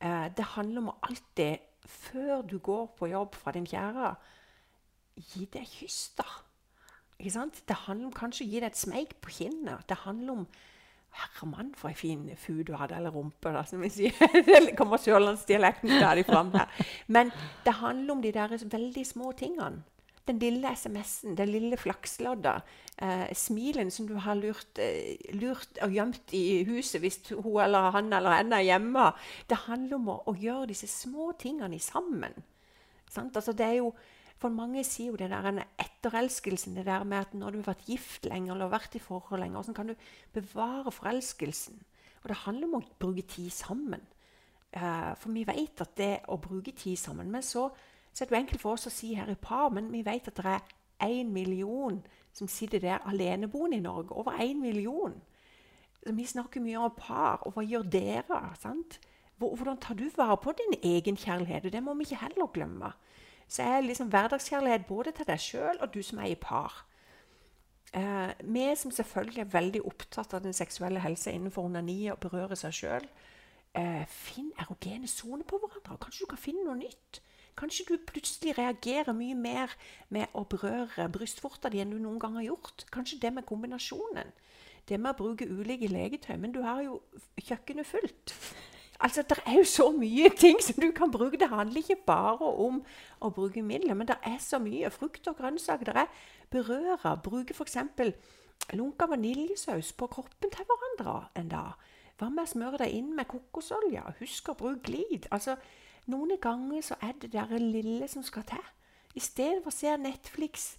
Eh, 0.01 0.25
det 0.33 0.47
handler 0.55 0.81
om 0.81 0.89
å 0.95 0.97
alltid, 1.05 1.61
før 1.87 2.41
du 2.41 2.57
går 2.59 2.87
på 2.97 3.09
jobb 3.11 3.35
fra 3.35 3.53
din 3.55 3.67
kjære, 3.69 4.13
gi 5.15 5.47
deg 5.53 5.67
kyss, 5.69 6.09
da. 6.19 6.27
Ikke 7.19 7.31
sant? 7.31 7.61
Det 7.67 7.77
handler 7.85 8.09
om 8.09 8.15
kanskje 8.15 8.45
å 8.45 8.49
gi 8.49 8.59
deg 8.59 8.71
et 8.71 8.79
smeik 8.79 9.15
på 9.23 9.31
kinnet. 9.37 9.85
Det 9.89 10.03
handler 10.03 10.41
om 10.41 10.47
Herre 11.15 11.47
mann, 11.47 11.71
for 11.79 11.87
ei 11.87 11.95
fin 11.95 12.25
fu 12.35 12.57
du 12.67 12.73
hadde, 12.75 12.97
eller 12.97 13.13
rumpe, 13.15 13.51
da, 13.55 13.61
som 13.63 13.79
vi 13.83 13.89
sier. 13.93 14.15
Det 14.67 14.75
kommer 14.75 14.99
sørlandsdialekten 14.99 15.93
stadig 15.95 16.25
fram 16.27 16.51
her. 16.55 16.67
Men 17.07 17.31
det 17.63 17.77
handler 17.79 18.17
om 18.17 18.23
de 18.23 18.33
der 18.35 18.57
veldig 18.71 19.05
små 19.07 19.31
tingene. 19.39 19.85
Den 20.25 20.39
lille 20.41 20.71
SMS-en, 20.73 21.35
den 21.37 21.51
lille 21.53 21.77
flakslodda, 21.77 22.55
eh, 22.97 23.27
smilen 23.37 23.91
som 23.93 24.07
du 24.09 24.15
har 24.17 24.35
lurt, 24.39 24.79
eh, 24.81 25.17
lurt, 25.37 25.77
og 25.85 25.93
gjemt 25.93 26.33
i 26.33 26.63
huset 26.65 27.01
hvis 27.03 27.19
hun 27.29 27.61
eller 27.61 27.91
han 27.93 28.11
eller 28.13 28.39
henne 28.39 28.57
er 28.57 28.69
hjemme. 28.71 29.11
Det 29.47 29.65
handler 29.67 29.99
om 29.99 30.09
å, 30.09 30.17
å 30.25 30.33
gjøre 30.33 30.71
disse 30.73 30.89
små 30.89 31.31
tingene 31.37 31.79
sammen. 31.79 32.33
Altså, 33.15 33.53
det 33.53 33.65
er 33.65 33.77
jo, 33.79 33.93
for 34.41 34.49
mange 34.49 34.83
sier 34.83 35.13
jo 35.13 35.19
det 35.19 35.29
der 35.31 35.61
etterelskelsen, 35.79 36.75
det 36.75 36.87
der 36.89 37.05
med 37.07 37.21
at 37.21 37.33
når 37.37 37.51
du 37.51 37.61
har 37.61 37.69
vært 37.75 37.87
gift 37.87 38.25
lenger 38.25 38.55
eller 38.55 38.73
vært 38.73 38.97
i 38.97 39.03
forhold 39.03 39.39
lenger, 39.39 39.61
hvordan 39.61 39.77
kan 39.77 39.87
du 39.87 39.95
bevare 40.33 40.91
forelskelsen? 40.91 41.77
Og 42.23 42.29
det 42.31 42.41
handler 42.43 42.67
om 42.67 42.79
å 42.79 42.85
bruke 42.99 43.21
tid 43.29 43.53
sammen. 43.53 44.01
Eh, 44.75 45.11
for 45.21 45.31
vi 45.31 45.45
vet 45.47 45.81
at 45.85 45.93
det 45.95 46.13
å 46.33 46.39
bruke 46.41 46.73
tid 46.75 46.97
sammen 46.99 47.29
Men 47.31 47.43
så, 47.45 47.69
så 48.15 48.23
er 48.23 48.29
det 48.29 48.35
jo 48.35 48.39
enkelt 48.39 48.63
for 48.63 48.77
oss 48.77 48.87
å 48.87 48.93
si 48.93 49.11
her 49.13 49.27
i 49.27 49.35
par, 49.35 49.73
men 49.75 49.91
vi 49.91 50.05
vet 50.07 50.29
at 50.31 50.39
det 50.39 50.45
er 50.55 50.75
én 51.03 51.33
million 51.35 51.99
som 52.33 52.47
sitter 52.47 52.79
der 52.79 53.03
aleneboende 53.03 53.77
i 53.77 53.83
Norge. 53.83 54.15
Over 54.15 54.39
én 54.39 54.61
million. 54.63 55.17
Så 55.99 56.13
vi 56.15 56.25
snakker 56.25 56.63
mye 56.63 56.79
om 56.79 56.95
par, 56.95 57.43
og 57.43 57.57
hva 57.57 57.65
gjør 57.67 57.83
dere? 57.91 58.39
sant? 58.59 58.99
Hvordan 59.37 59.77
tar 59.83 59.99
du 59.99 60.07
vare 60.15 60.37
på 60.39 60.53
din 60.55 60.79
egen 60.95 61.17
kjærlighet? 61.19 61.67
Det 61.73 61.83
må 61.83 61.93
vi 61.93 62.07
ikke 62.07 62.23
heller 62.23 62.47
glemme 62.55 62.93
så 63.47 63.63
er 63.63 63.85
liksom 63.85 64.09
hverdagskjærlighet 64.09 64.85
både 64.89 65.13
til 65.15 65.27
deg 65.27 65.41
sjøl 65.41 65.81
og 65.81 65.93
du 65.93 66.01
som 66.03 66.19
er 66.19 66.33
i 66.33 66.39
par. 66.39 66.85
Eh, 67.93 68.31
vi 68.41 68.65
som 68.75 68.91
selvfølgelig 68.91 69.41
er 69.41 69.53
veldig 69.53 69.81
opptatt 69.85 70.33
av 70.33 70.43
den 70.43 70.53
seksuelle 70.53 70.99
helse 70.99 71.31
innenfor 71.31 71.69
onani 71.69 72.09
og 72.11 72.19
berører 72.19 72.57
seg 72.59 72.73
sjøl, 72.73 73.07
eh, 73.73 74.03
finn 74.09 74.51
erogene 74.59 75.07
soner 75.07 75.45
på 75.45 75.61
hverandre. 75.61 75.97
Kanskje 76.01 76.25
du 76.25 76.29
kan 76.33 76.41
finne 76.41 76.65
noe 76.65 76.79
nytt. 76.79 77.21
Kanskje 77.55 77.85
du 77.87 77.95
plutselig 78.03 78.57
reagerer 78.57 79.15
mye 79.15 79.35
mer 79.35 79.71
med 80.11 80.31
å 80.35 80.43
berøre 80.51 81.07
brystvorta 81.11 81.71
di 81.71 81.79
enn 81.79 81.93
du 81.93 81.99
noen 81.99 82.19
gang 82.19 82.35
har 82.35 82.49
gjort. 82.49 82.85
Kanskje 82.91 83.21
det 83.21 83.31
med 83.33 83.47
kombinasjonen. 83.47 84.33
Det 84.85 84.99
med 84.99 85.15
å 85.15 85.17
bruke 85.23 85.47
ulike 85.47 85.87
legetøy. 85.89 86.35
Men 86.37 86.51
du 86.53 86.61
har 86.65 86.83
jo 86.85 87.01
kjøkkenet 87.41 87.87
fullt. 87.87 88.35
Altså, 88.99 89.21
Det 89.27 89.37
er 89.45 89.57
jo 89.57 89.63
så 89.67 89.89
mye 89.91 90.29
ting 90.39 90.55
som 90.63 90.79
du 90.79 90.91
kan 90.95 91.11
bruke. 91.11 91.37
Det 91.37 91.49
handler 91.51 91.81
ikke 91.81 91.97
bare 92.07 92.47
om 92.47 92.77
å 93.19 93.29
bruke 93.29 93.61
midler, 93.61 93.93
men 93.93 94.07
det 94.07 94.15
er 94.23 94.37
så 94.39 94.55
mye. 94.59 94.89
Frukt 94.89 95.27
og 95.27 95.35
grønnsaker. 95.35 95.91
Det 95.91 95.95
er 96.05 96.07
berøre. 96.49 97.17
Bruke 97.23 97.53
f.eks. 97.53 97.77
lunka 98.73 99.05
vaniljesaus 99.11 99.91
på 99.93 100.07
kroppen 100.07 100.51
til 100.51 100.63
hverandre 100.63 101.27
en 101.35 101.51
dag. 101.51 101.75
Hva 102.15 102.29
med 102.31 102.45
å 102.45 102.51
smøre 102.53 102.79
deg 102.85 102.95
inn 102.95 103.11
med 103.15 103.27
kokosolje? 103.27 104.01
Husk 104.21 104.49
å 104.49 104.55
bruke 104.55 104.87
glid. 104.87 105.27
Altså, 105.35 105.57
Noen 106.05 106.37
ganger 106.41 106.81
så 106.81 106.95
er 107.01 107.13
det 107.21 107.31
det 107.33 107.61
lille 107.61 108.07
som 108.07 108.23
skal 108.23 108.43
til. 108.43 108.65
I 109.15 109.19
stedet 109.19 109.63
for 109.63 109.71
å 109.71 109.75
se 109.75 109.97
Netflix 109.97 110.75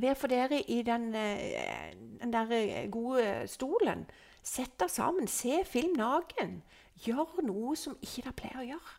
Vær 0.00 0.14
for 0.16 0.26
dere 0.32 0.62
i 0.72 0.82
den, 0.82 1.14
eh, 1.14 1.92
den 2.20 2.32
der 2.32 2.86
gode 2.90 3.48
stolen. 3.48 4.06
Sett 4.42 4.80
dere 4.80 4.88
sammen. 4.88 5.28
Se 5.28 5.64
film 5.64 5.92
naken. 5.96 6.62
Gjør 7.04 7.42
noe 7.42 7.76
som 7.76 7.96
ikke 8.00 8.22
dere 8.22 8.32
pleier 8.32 8.62
å 8.62 8.68
gjøre. 8.70 8.98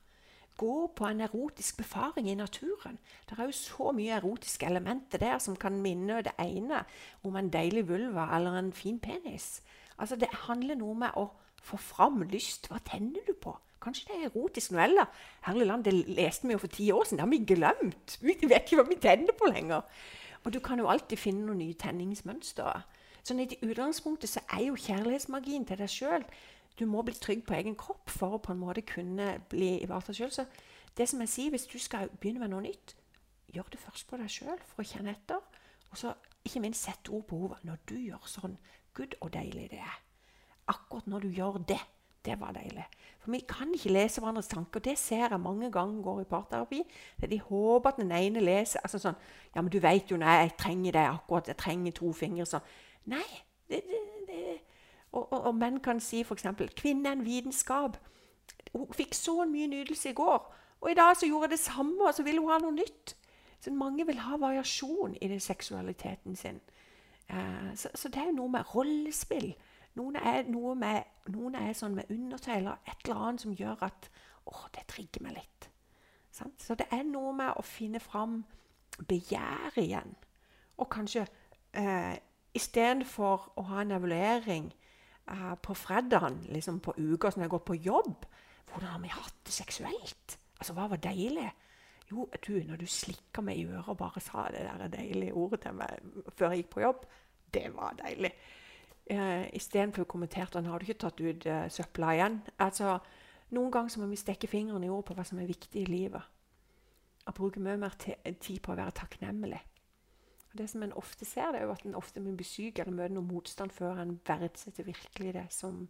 Gå 0.57 0.87
på 0.95 1.05
en 1.09 1.21
erotisk 1.21 1.77
befaring 1.77 2.29
i 2.29 2.35
naturen. 2.35 2.99
Det 3.29 3.39
er 3.39 3.45
jo 3.45 3.51
så 3.51 3.91
mye 3.91 4.19
erotiske 4.19 4.65
elementer 4.65 5.17
der 5.17 5.39
som 5.39 5.55
kan 5.55 5.81
minne 5.81 6.21
det 6.21 6.33
ene 6.39 6.85
om 7.23 7.35
en 7.35 7.49
deilig 7.49 7.87
vulva 7.87 8.29
eller 8.35 8.59
en 8.59 8.71
fin 8.71 8.99
penis. 8.99 9.61
Altså, 9.97 10.15
Det 10.15 10.29
handler 10.31 10.75
noe 10.75 10.95
med 10.95 11.09
å 11.15 11.31
få 11.61 11.77
fram 11.77 12.21
lyst. 12.21 12.67
Hva 12.67 12.79
tenner 12.85 13.21
du 13.27 13.33
på? 13.33 13.57
Kanskje 13.83 14.07
det 14.09 14.17
er 14.17 14.29
erotisk 14.29 14.71
novelle. 14.71 15.05
Herlig 15.45 15.67
land, 15.67 15.83
Det 15.83 15.93
leste 16.07 16.47
vi 16.47 16.55
jo 16.55 16.63
for 16.63 16.71
ti 16.71 16.91
år 16.91 17.03
siden. 17.03 17.19
Det 17.19 17.25
har 17.25 17.33
vi 17.33 17.53
glemt. 17.53 18.17
Vi 18.21 18.37
vet 18.41 18.63
ikke 18.63 18.81
hva 18.81 18.89
vi 18.89 18.99
tenner 19.03 19.35
på 19.35 19.51
lenger. 19.51 19.81
Og 20.43 20.53
du 20.53 20.59
kan 20.59 20.79
jo 20.79 20.87
alltid 20.87 21.17
finne 21.17 21.45
noen 21.45 21.59
nye 21.59 21.77
tenningsmønstre. 21.79 22.81
Sånn 23.23 23.39
I 23.39 23.47
utgangspunktet 23.63 24.29
så 24.29 24.41
er 24.51 24.65
jo 24.67 24.75
kjærlighetsmagien 24.75 25.63
til 25.67 25.79
deg 25.79 25.91
sjøl 25.91 26.25
du 26.79 26.85
må 26.89 27.03
bli 27.05 27.13
trygg 27.13 27.43
på 27.45 27.55
egen 27.57 27.75
kropp 27.77 28.09
for 28.09 28.35
å 28.35 28.41
på 28.41 28.53
en 28.53 28.61
måte 28.61 28.81
kunne 28.87 29.35
bli 29.51 29.75
ivaretatt 29.83 30.17
sjøl. 30.17 30.31
Så 30.33 30.45
det 30.97 31.07
som 31.09 31.21
jeg 31.21 31.29
sier, 31.29 31.53
hvis 31.53 31.67
du 31.69 31.77
skal 31.81 32.09
begynne 32.17 32.41
med 32.41 32.53
noe 32.53 32.65
nytt, 32.65 32.95
gjør 33.53 33.69
det 33.73 33.81
først 33.81 34.07
på 34.09 34.17
deg 34.17 34.31
sjøl 34.33 34.61
for 34.71 34.81
å 34.81 34.87
kjenne 34.87 35.13
etter. 35.13 35.41
Og 35.91 35.99
så 36.01 36.15
ikke 36.43 36.63
minst 36.63 36.87
sett 36.87 37.11
ord 37.13 37.27
på 37.29 37.37
behovet. 37.37 37.65
Når 37.67 37.83
du 37.89 37.95
gjør 38.01 38.25
sånn, 38.29 38.57
gud 38.97 39.13
og 39.21 39.33
deilig 39.35 39.69
det 39.73 39.83
er. 39.83 39.99
Akkurat 40.73 41.09
når 41.11 41.27
du 41.27 41.37
gjør 41.37 41.61
det, 41.69 41.81
det 42.25 42.39
var 42.39 42.53
deilig. 42.55 42.85
For 43.23 43.31
vi 43.31 43.39
kan 43.47 43.71
ikke 43.73 43.91
lese 43.91 44.21
hverandres 44.21 44.47
tanker. 44.51 44.79
Det 44.83 44.97
ser 44.99 45.29
jeg 45.29 45.39
mange 45.39 45.71
ganger 45.71 46.03
går 46.03 46.21
i 46.21 46.29
parterapi. 46.29 46.81
Der 47.21 47.27
de 47.27 47.39
håper 47.39 47.89
at 47.89 47.99
den 48.01 48.11
ene 48.11 48.43
leser 48.43 48.83
altså 48.83 48.99
sånn 48.99 49.15
Ja, 49.55 49.61
men 49.61 49.71
du 49.71 49.79
veit 49.79 50.11
jo 50.11 50.17
nei, 50.17 50.41
jeg 50.41 50.55
trenger 50.59 50.91
det 50.91 51.05
akkurat. 51.07 51.47
Jeg 51.47 51.57
trenger 51.57 51.95
to 51.95 52.11
fingre. 52.13 52.45
Sånn. 52.49 52.65
Nei. 53.05 53.25
Det, 53.69 53.79
det, 53.87 54.01
det, 54.27 54.57
og, 55.11 55.27
og, 55.31 55.39
og, 55.39 55.55
menn 55.55 55.79
kan 55.79 56.01
si 56.03 56.23
f.eks.: 56.23 56.45
Kvinne 56.75 57.09
er 57.09 57.17
en 57.17 57.25
vitenskap. 57.25 57.97
Hun 58.73 58.89
fikk 58.93 59.13
så 59.15 59.45
mye 59.45 59.69
nydelse 59.69 60.09
i 60.09 60.17
går, 60.17 60.53
og 60.81 60.91
i 60.91 60.97
dag 60.97 61.15
så 61.15 61.27
gjorde 61.29 61.47
jeg 61.47 61.51
det 61.51 61.59
samme, 61.63 62.07
og 62.07 62.13
så 62.13 62.23
ville 62.23 62.41
hun 62.41 62.51
ha 62.51 62.57
noe 62.59 62.75
nytt. 62.75 63.15
Så 63.63 63.71
mange 63.71 64.05
vil 64.05 64.19
ha 64.19 64.37
variasjon 64.37 65.15
i 65.21 65.27
den 65.31 65.39
seksualiteten 65.39 66.35
sin. 66.35 66.59
Eh, 67.29 67.69
så, 67.75 67.89
så, 67.95 68.09
det 68.09 68.19
er 68.19 68.31
jo 68.31 68.39
noe 68.41 68.51
med 68.51 68.75
rollespill. 68.75 69.53
Noen 69.99 70.17
er, 70.17 70.43
noe 70.49 70.73
med, 70.75 71.03
noen 71.33 71.55
er 71.59 71.75
sånn 71.77 71.95
med 71.97 72.09
undertøy 72.13 72.55
eller 72.55 72.81
et 72.89 73.05
eller 73.05 73.25
annet 73.27 73.45
som 73.45 73.57
gjør 73.57 73.85
at 73.89 74.09
Å, 74.43 74.65
det 74.75 74.81
trigger 74.91 75.23
meg 75.23 75.37
litt. 75.37 75.69
Sant? 76.33 76.59
Så 76.59 76.75
det 76.75 76.89
er 76.91 77.05
noe 77.07 77.31
med 77.37 77.53
å 77.55 77.63
finne 77.63 78.01
fram 78.03 78.41
begjæret 79.07 79.77
igjen. 79.79 80.09
Og 80.83 80.89
kanskje 80.91 81.23
eh, 81.71 82.17
istedenfor 82.51 83.53
å 83.55 83.63
ha 83.69 83.79
en 83.79 83.93
evaluering 83.95 84.67
eh, 84.67 85.53
på 85.63 85.75
fredagen, 85.79 86.41
liksom 86.51 86.81
på 86.83 86.95
uka 86.97 87.31
som 87.31 87.45
jeg 87.45 87.53
går 87.53 87.63
på 87.69 87.79
jobb 87.85 88.27
Hvordan 88.73 88.89
har 88.89 89.01
vi 89.03 89.09
hatt 89.13 89.35
det 89.45 89.53
seksuelt? 89.53 90.37
Altså, 90.57 90.73
Hva 90.73 90.87
var 90.89 90.97
deilig? 90.97 91.45
Jo, 92.11 92.25
du, 92.47 92.55
når 92.65 92.79
du 92.81 92.87
slikka 92.89 93.43
meg 93.45 93.59
i 93.61 93.65
øret 93.67 93.91
og 93.93 93.97
bare 93.99 94.21
sa 94.21 94.47
det 94.51 94.63
der 94.65 94.87
deilige 94.95 95.35
ordet 95.37 95.59
til 95.61 95.75
meg 95.77 96.07
før 96.33 96.51
jeg 96.51 96.63
gikk 96.63 96.71
på 96.73 96.81
jobb, 96.83 97.05
det 97.53 97.67
var 97.75 97.93
deilig. 98.01 98.31
Uh, 99.11 99.49
Istedenfor 99.51 100.05
å 100.05 100.09
kommentere 100.09 100.47
han 100.55 100.69
har 100.71 100.79
du 100.79 100.87
ikke 100.87 101.01
tatt 101.03 101.19
ut 101.19 101.45
eh, 101.49 101.65
søpla 101.71 102.13
igjen. 102.15 102.39
Altså, 102.63 102.99
Noen 103.53 103.71
ganger 103.71 103.99
må 104.01 104.07
vi 104.09 104.17
stikke 104.17 104.47
fingeren 104.49 104.83
i 104.85 104.89
ord 104.89 105.03
på 105.05 105.13
hva 105.17 105.25
som 105.27 105.37
er 105.37 105.49
viktig 105.49 105.83
i 105.83 105.89
livet. 105.89 106.23
Og 107.27 107.35
bruke 107.37 107.61
mye 107.61 107.77
mer 107.77 107.93
tid 107.99 108.57
på 108.63 108.73
å 108.73 108.77
være 108.79 108.95
takknemlig. 108.97 109.59
Og 110.51 110.57
det 110.57 110.69
som 110.69 110.83
en 110.83 110.95
ofte 110.97 111.25
ser, 111.25 111.51
det 111.53 111.61
er 111.61 111.67
jo 111.67 111.75
at 111.75 111.85
en 111.85 111.95
ofte 111.95 112.21
blir 112.23 112.47
syk 112.47 112.79
eller 112.79 112.95
møter 112.95 113.13
noe 113.13 113.25
motstand 113.27 113.71
før 113.73 114.01
en 114.01 114.15
verdsetter 114.25 114.87
virkelig 114.87 115.35
det 115.37 115.45
som 115.53 115.87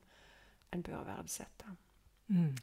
en 0.73 0.83
bør 0.83 1.05
verdsette. 1.07 1.73
Mm. 2.27 2.53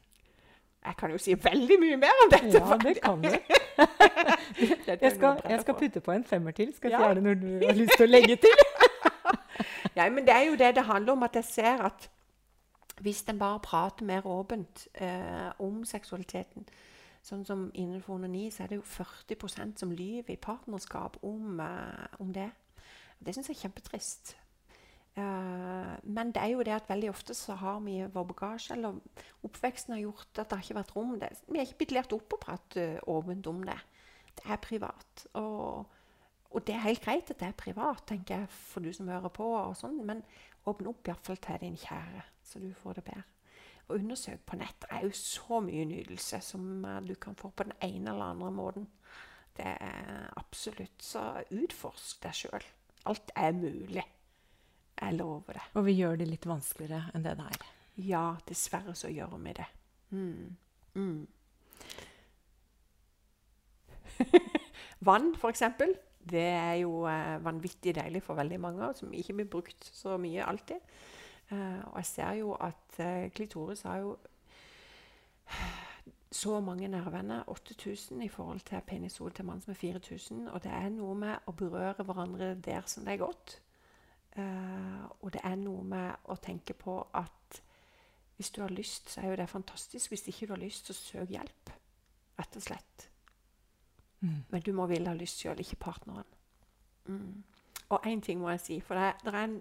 Jeg 0.85 0.97
kan 0.97 1.11
jo 1.13 1.19
si 1.21 1.35
veldig 1.45 1.77
mye 1.81 1.97
mer 2.01 2.23
om 2.25 2.31
dette. 2.33 2.57
Ja, 2.57 2.77
det 2.81 2.95
kan 3.05 3.21
du. 3.21 3.29
jeg, 5.03 5.13
skal, 5.13 5.41
jeg 5.49 5.61
skal 5.61 5.75
putte 5.75 6.01
på 6.01 6.13
en 6.13 6.25
femmer 6.25 6.57
til. 6.57 6.73
Skal 6.77 6.91
jeg 6.91 7.01
ja. 7.01 7.15
det 7.15 7.23
når 7.23 7.35
du 7.35 7.67
har 7.67 7.77
lyst 7.77 7.97
til 7.97 8.09
å 8.09 8.11
legge 8.11 8.37
til. 8.41 8.65
ja, 9.97 10.09
men 10.11 10.27
det 10.27 10.35
er 10.35 10.47
jo 10.49 10.57
det 10.59 10.75
det 10.77 10.85
handler 10.85 11.13
om. 11.13 11.23
At 11.23 11.37
jeg 11.37 11.45
ser 11.45 11.83
at 11.87 12.11
hvis 13.01 13.25
en 13.29 13.39
bare 13.39 13.61
prater 13.65 14.05
mer 14.05 14.27
åpent 14.27 14.89
eh, 14.95 15.51
om 15.59 15.85
seksualiteten, 15.85 16.67
Sånn 17.27 17.43
som 17.45 17.67
Innenfor 17.77 18.17
onani 18.17 18.47
så 18.53 18.65
er 18.65 18.73
det 18.73 18.79
jo 18.79 18.87
40% 18.89 19.83
som 19.83 19.91
lyver 19.93 20.33
i 20.33 20.41
partnerskap 20.41 21.19
om, 21.27 21.61
eh, 21.61 22.07
om 22.19 22.33
det. 22.33 22.49
Det 23.21 23.35
syns 23.35 23.51
jeg 23.51 23.59
er 23.59 23.69
kjempetrist. 23.69 24.37
Uh, 25.19 25.99
men 26.07 26.31
det 26.31 26.39
er 26.39 26.53
jo 26.55 26.63
det 26.63 26.73
at 26.73 26.87
veldig 26.89 27.09
ofte 27.11 27.35
så 27.35 27.57
har 27.59 27.81
vi 27.83 27.97
vår 28.15 28.25
bagasje, 28.31 28.77
eller 28.77 29.01
oppveksten 29.45 29.97
har 29.97 30.05
gjort 30.05 30.39
at 30.39 30.49
det 30.49 30.57
har 30.57 30.63
ikke 30.65 30.79
vært 30.79 30.93
rom 30.97 31.17
det. 31.19 31.33
Vi 31.49 31.59
er 31.59 31.67
ikke 31.67 31.81
blitt 31.83 31.95
lært 31.97 32.15
opp 32.15 32.37
å 32.37 32.41
prate 32.41 32.85
åpent 33.11 33.49
om 33.51 33.59
det. 33.67 33.77
Det 34.39 34.47
er 34.47 34.63
privat. 34.63 35.27
Og, 35.35 35.91
og, 36.51 36.67
det 36.67 36.75
er 36.75 36.87
helt 36.87 37.05
greit 37.05 37.31
at 37.31 37.41
det 37.41 37.49
er 37.49 37.59
privat, 37.59 38.03
tenker 38.07 38.43
jeg, 38.43 38.49
for 38.51 38.83
du 38.83 38.93
som 38.93 39.09
hører 39.09 39.33
på, 39.35 39.47
og 39.55 39.77
sånn, 39.79 40.01
men 40.07 40.23
åpne 40.69 40.91
opp 40.91 41.09
iallfall 41.09 41.39
til 41.43 41.61
din 41.63 41.79
kjære, 41.79 42.25
så 42.45 42.63
du 42.63 42.73
får 42.75 42.99
det 42.99 43.05
bedre. 43.07 43.23
Og 43.89 43.97
undersøk 43.99 44.43
på 44.47 44.59
nett. 44.59 44.77
Det 44.83 44.91
er 44.95 45.07
jo 45.07 45.13
så 45.19 45.61
mye 45.67 45.85
nydelse 45.91 46.39
som 46.47 46.85
eh, 46.87 47.01
du 47.03 47.15
kan 47.19 47.35
få 47.39 47.51
på 47.51 47.67
den 47.67 47.75
ene 47.83 48.13
eller 48.13 48.35
andre 48.37 48.51
måten. 48.55 48.87
Det 49.57 49.67
er 49.67 50.29
absolutt 50.39 51.03
Så 51.03 51.25
utforsk 51.51 52.23
deg 52.23 52.37
sjøl. 52.39 52.67
Alt 53.11 53.33
er 53.35 53.53
mulig. 53.57 54.05
Jeg 55.01 55.17
lover 55.17 55.57
det. 55.57 55.65
Og 55.75 55.87
vi 55.89 55.97
gjør 55.99 56.21
det 56.21 56.29
litt 56.29 56.47
vanskeligere 56.47 57.11
enn 57.15 57.25
det 57.25 57.35
det 57.41 57.49
er. 57.51 57.67
Ja, 58.01 58.25
dessverre 58.49 58.95
så 58.95 59.11
gjør 59.11 59.35
vi 59.41 59.53
det. 59.59 59.67
Mm. 60.11 60.57
Mm. 60.95 61.27
Vann, 65.09 65.35
for 65.41 65.51
eksempel. 65.51 65.97
Det 66.21 66.47
er 66.53 66.75
jo 66.83 67.07
eh, 67.09 67.39
vanvittig 67.45 67.95
deilig 67.97 68.23
for 68.23 68.37
veldig 68.39 68.61
mange, 68.61 68.91
som 68.95 69.13
ikke 69.13 69.39
blir 69.41 69.49
brukt 69.51 69.91
så 69.95 70.19
mye 70.21 70.45
alltid. 70.45 70.83
Uh, 71.51 71.83
og 71.91 71.97
jeg 71.99 72.07
ser 72.07 72.33
jo 72.39 72.53
at 72.63 72.99
uh, 73.03 73.31
klitoris 73.35 73.81
har 73.83 73.97
jo 74.05 74.13
så 76.31 76.61
mange 76.63 76.87
nervene, 76.89 77.41
8000 77.49 78.23
i 78.23 78.29
forhold 78.29 78.61
til 78.61 78.85
penishode 78.87 79.35
til 79.35 79.45
mann 79.45 79.61
som 79.61 79.73
er 79.73 79.81
4000. 79.81 80.47
Og 80.49 80.63
det 80.63 80.71
er 80.71 80.87
noe 80.95 81.17
med 81.19 81.51
å 81.51 81.57
berøre 81.59 82.07
hverandre 82.07 82.53
der 82.55 82.87
som 82.87 83.05
det 83.05 83.17
er 83.17 83.25
godt. 83.25 83.57
Og 85.27 85.33
det 85.35 85.41
er 85.43 85.57
noe 85.59 85.83
med 85.83 86.31
å 86.31 86.37
tenke 86.39 86.77
på 86.79 87.01
at 87.19 87.59
hvis 88.39 88.55
du 88.55 88.63
har 88.63 88.71
lyst, 88.71 89.11
så 89.11 89.21
er 89.21 89.35
jo 89.35 89.37
det 89.37 89.51
fantastisk. 89.51 90.11
Hvis 90.15 90.29
ikke 90.31 90.47
du 90.47 90.55
har 90.55 90.63
lyst, 90.63 90.87
så 90.87 90.95
søk 90.95 91.35
hjelp. 91.35 91.75
Rett 92.39 92.57
og 92.57 92.63
slett. 92.63 93.10
Mm. 94.21 94.43
Men 94.51 94.63
du 94.67 94.73
må 94.77 94.87
ville 94.91 95.09
ha 95.09 95.17
lyst 95.17 95.41
sjøl, 95.41 95.61
ikke 95.63 95.81
partneren. 95.81 96.29
Mm. 97.07 97.43
Og 97.89 98.07
én 98.07 98.21
ting 98.21 98.41
må 98.41 98.51
jeg 98.55 98.61
si. 98.61 98.81
For 98.85 98.99
det, 98.99 99.15
det 99.25 99.35
er 99.35 99.45
en 99.45 99.57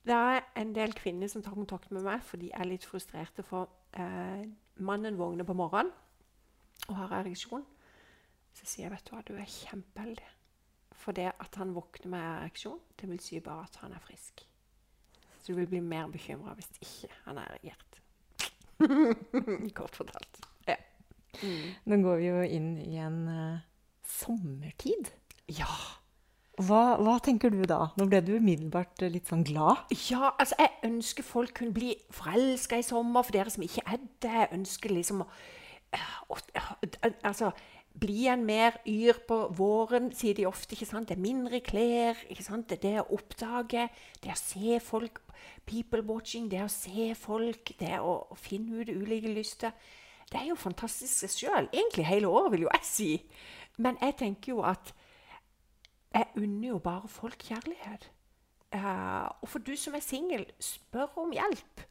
det 0.00 0.16
er 0.16 0.40
en 0.56 0.72
del 0.74 0.94
kvinner 0.96 1.28
som 1.28 1.42
tar 1.44 1.54
kontakt 1.54 1.90
med 1.92 2.06
meg, 2.06 2.22
for 2.24 2.40
de 2.40 2.48
er 2.56 2.68
litt 2.68 2.86
frustrerte. 2.88 3.44
For 3.44 3.68
eh, 3.92 4.46
mannen 4.80 5.18
våkner 5.20 5.44
på 5.44 5.56
morgenen 5.56 5.92
og 6.88 6.96
har 6.96 7.18
ereksjon. 7.20 7.66
Så 8.56 8.66
sier 8.66 8.86
jeg 8.86 8.94
vet 8.94 9.06
du 9.06 9.12
hva, 9.14 9.24
du 9.28 9.34
er 9.36 9.50
kjempeheldig. 9.50 10.30
For 11.00 11.16
det 11.16 11.28
at 11.30 11.58
han 11.60 11.74
våkner 11.76 12.14
med 12.16 12.24
ereksjon, 12.24 12.80
det 13.00 13.08
vil 13.12 13.20
si 13.22 13.40
bare 13.44 13.68
at 13.68 13.76
han 13.84 13.92
er 13.96 14.02
frisk. 14.04 14.42
Så 15.40 15.52
du 15.52 15.60
vil 15.60 15.68
bli 15.68 15.80
mer 15.84 16.08
bekymra 16.12 16.56
hvis 16.56 16.72
ikke 16.80 17.12
han 17.26 17.40
er 17.40 17.54
erigert. 17.54 18.00
Kort 19.78 19.96
fortalt. 19.96 20.40
Mm. 21.42 21.70
Nå 21.90 22.00
går 22.04 22.20
vi 22.20 22.28
jo 22.28 22.42
inn 22.58 22.70
i 22.84 23.00
en 23.00 23.22
uh, 23.28 23.64
sommertid. 24.06 25.10
Ja. 25.50 25.70
Hva, 26.60 26.98
hva, 27.00 27.16
tenker 27.24 27.52
du 27.52 27.62
da? 27.64 27.86
Nå 27.96 28.06
ble 28.10 28.20
du 28.24 28.34
umiddelbart 28.36 29.00
litt 29.08 29.30
sånn 29.30 29.46
glad. 29.48 29.86
Ja, 30.10 30.34
altså 30.34 30.58
jeg 30.60 30.74
ønsker 30.90 31.24
folk 31.24 31.54
kunne 31.56 31.72
bli 31.76 31.94
forelska 32.12 32.80
i 32.80 32.84
sommer, 32.84 33.24
for 33.24 33.36
dere 33.36 33.52
som 33.52 33.64
ikke 33.64 33.86
er 33.86 34.02
det. 34.20 34.34
Jeg 34.42 34.54
ønsker 34.58 34.94
liksom 34.94 35.24
å 35.24 35.30
Altså 37.26 37.48
bli 37.98 38.28
en 38.30 38.44
mer 38.46 38.76
yr 38.86 39.18
på 39.26 39.38
våren, 39.56 40.10
sier 40.14 40.36
de 40.38 40.46
ofte. 40.46 40.76
ikke 40.76 40.86
sant? 40.86 41.08
Det 41.08 41.16
er 41.16 41.22
mindre 41.22 41.60
klær. 41.60 42.20
ikke 42.28 42.44
sant? 42.44 42.68
Det 42.70 42.78
er 42.78 42.82
det 42.84 43.00
å 43.00 43.16
oppdage, 43.16 43.88
det 44.22 44.30
å 44.30 44.38
se 44.38 44.78
folk. 44.84 45.18
People 45.66 46.02
watching, 46.06 46.50
det 46.50 46.62
å 46.62 46.70
se 46.70 47.14
folk, 47.18 47.72
det 47.80 47.98
å, 47.98 48.14
å 48.30 48.36
finne 48.38 48.82
ut 48.82 48.92
ulike 48.92 49.32
lyster. 49.34 49.72
Det 50.32 50.40
er 50.40 50.50
jo 50.52 50.58
fantastisk 50.58 51.12
seg 51.24 51.34
sjøl. 51.34 51.68
Egentlig 51.72 52.06
hele 52.06 52.28
året, 52.28 52.52
vil 52.52 52.66
jo 52.66 52.72
jeg 52.72 52.86
si. 52.86 53.10
Men 53.82 53.98
jeg 54.00 54.16
tenker 54.20 54.52
jo 54.52 54.62
at 54.62 54.92
jeg 56.14 56.26
unner 56.36 56.68
jo 56.68 56.78
bare 56.78 57.08
folk 57.08 57.38
kjærlighet. 57.38 58.10
Uh, 58.74 59.26
og 59.42 59.48
for 59.48 59.58
du 59.58 59.74
som 59.76 59.94
er 59.94 60.04
singel, 60.04 60.46
spør 60.62 61.18
om 61.18 61.32
hjelp. 61.34 61.86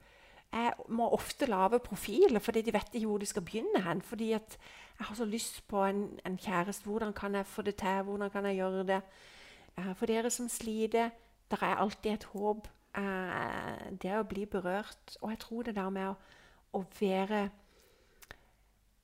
Jeg 0.51 0.73
må 0.89 1.09
ofte 1.13 1.45
lage 1.45 1.79
profiler, 1.79 2.39
fordi 2.39 2.61
de 2.61 2.73
vet 2.73 2.93
ikke 2.93 3.07
hvor 3.07 3.17
de 3.17 3.25
skal 3.25 3.45
begynne 3.45 3.83
hen. 3.83 4.01
Fordi 4.01 4.31
at 4.31 4.57
jeg 4.99 5.07
har 5.07 5.15
så 5.15 5.25
lyst 5.25 5.67
på 5.67 5.83
en, 5.85 6.19
en 6.25 6.37
kjæreste. 6.37 6.85
Hvordan 6.85 7.13
kan 7.13 7.35
jeg 7.35 7.45
få 7.45 7.61
det 7.61 7.75
til? 7.75 8.01
Hvordan 8.03 8.29
kan 8.29 8.45
jeg 8.45 8.55
gjøre 8.55 8.87
det? 8.87 9.01
Uh, 9.77 9.95
for 9.95 10.05
dere 10.05 10.29
som 10.29 10.49
sliter, 10.49 11.09
der 11.51 11.63
er 11.63 11.75
alltid 11.75 12.11
et 12.11 12.23
håp. 12.23 12.67
Uh, 12.97 13.97
det 14.01 14.15
å 14.17 14.23
bli 14.23 14.45
berørt. 14.45 15.17
Og 15.21 15.29
jeg 15.29 15.39
tror 15.39 15.63
det 15.63 15.75
der 15.75 15.89
med 15.89 16.11
å, 16.11 16.15
å 16.73 16.83
være 16.99 17.49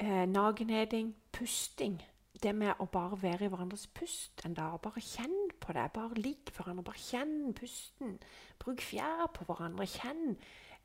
nakenheting, 0.01 1.15
pusting 1.31 2.01
det 2.43 2.53
med 2.55 2.79
å 2.79 2.87
bare 2.91 3.17
være 3.21 3.47
i 3.47 3.51
hverandres 3.51 3.87
pust 3.95 4.43
en 4.45 4.55
dag. 4.57 4.77
Bare 4.83 5.01
kjenn 5.01 5.35
på 5.61 5.73
det. 5.75 5.85
Bare 5.95 6.19
ligg 6.19 6.51
hverandre. 6.55 6.83
Bare 6.85 7.01
kjenn 7.01 7.53
pusten. 7.57 8.17
Bruk 8.61 8.83
fjær 8.83 9.29
på 9.35 9.47
hverandre. 9.47 9.87
Kjenn. 9.89 10.35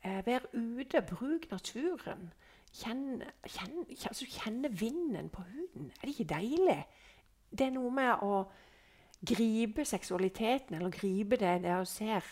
Eh, 0.03 0.21
vær 0.25 0.47
ute. 0.53 1.03
Bruk 1.09 1.49
naturen. 1.51 2.31
Kjenn, 2.71 3.23
kjenn, 3.45 3.85
altså, 3.89 4.25
kjenne 4.31 4.71
vinden 4.79 5.29
på 5.29 5.43
huden. 5.43 5.91
Er 5.99 6.07
det 6.07 6.15
ikke 6.15 6.33
deilig? 6.33 6.79
Det 7.51 7.67
er 7.67 7.75
noe 7.75 7.91
med 7.91 8.23
å 8.23 8.45
gripe 9.27 9.83
seksualiteten, 9.85 10.77
eller 10.77 10.93
gripe 10.95 11.35
det 11.35 11.57
der 11.65 11.81
og 11.83 11.87
ser. 11.87 12.25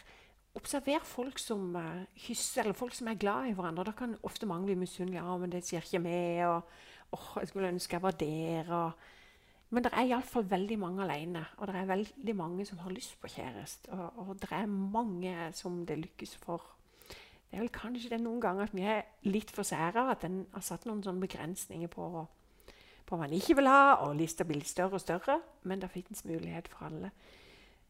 Observer 0.58 1.04
folk 1.06 1.38
som 1.40 1.76
uh, 1.76 2.06
kysser, 2.18 2.64
eller 2.64 2.78
folk 2.78 2.96
som 2.98 3.08
er 3.08 3.20
glad 3.22 3.50
i 3.50 3.54
hverandre. 3.54 3.86
Da 3.86 3.94
kan 3.98 4.18
ofte 4.24 4.50
mange 4.50 4.66
bli 4.66 4.80
misunnelige. 4.82 5.22
Ja, 5.22 5.38
men 5.38 5.52
det 5.54 5.64
sier 5.68 5.86
ikke 5.86 6.02
vi. 6.08 6.20
Og, 6.48 6.64
oh, 7.12 7.30
jeg 7.40 7.52
skulle 7.52 7.70
ønske 7.70 7.96
jeg 7.96 8.04
var 8.04 8.18
der. 8.18 8.72
Og, 8.74 8.92
men 9.70 9.86
det 9.86 9.94
er 9.94 10.10
iallfall 10.10 10.48
veldig 10.50 10.80
mange 10.82 11.04
alene, 11.06 11.46
og 11.58 11.70
det 11.70 11.76
er 11.78 11.92
veldig 11.92 12.36
mange 12.36 12.66
som 12.66 12.82
har 12.82 12.92
lyst 12.92 13.20
på 13.22 13.30
kjæreste. 13.30 13.92
Og, 13.94 14.30
og 14.30 14.42
det 14.42 14.50
er 14.52 14.66
mange 14.66 15.36
som 15.54 15.84
det 15.86 16.00
lykkes 16.00 16.36
for. 16.42 16.66
Det 17.50 17.58
er 17.58 17.64
vel 17.64 17.72
kanskje 17.74 18.10
det 18.14 18.22
noen 18.22 18.42
ganger 18.42 18.68
at 18.68 18.74
vi 18.78 18.86
er 18.86 19.06
litt 19.26 19.52
for 19.54 19.66
sære, 19.66 20.04
at 20.12 20.26
en 20.26 20.44
har 20.54 20.66
satt 20.66 20.86
noen 20.86 21.02
sånne 21.06 21.22
begrensninger 21.22 21.90
på, 21.90 22.10
på 23.06 23.18
hva 23.18 23.24
man 23.24 23.34
ikke 23.34 23.56
vil 23.58 23.70
ha, 23.70 23.96
og 24.06 24.18
lista 24.18 24.46
blir 24.46 24.66
større 24.66 24.98
og 24.98 25.06
større. 25.06 25.40
Men 25.70 25.82
det 25.82 25.90
finnes 25.94 26.26
mulighet 26.26 26.70
for 26.74 26.90
alle. 26.90 27.14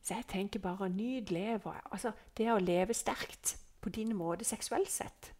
Så 0.02 0.16
jeg 0.16 0.28
tenker 0.28 0.60
bare 0.60 0.90
nyt, 0.90 1.32
livet. 1.32 1.82
Altså, 1.92 2.12
det 2.38 2.52
å 2.52 2.60
leve 2.60 2.94
sterkt 2.94 3.58
på 3.82 3.90
din 3.90 4.16
måte 4.16 4.46
seksuelt 4.48 4.92
sett. 4.92 5.34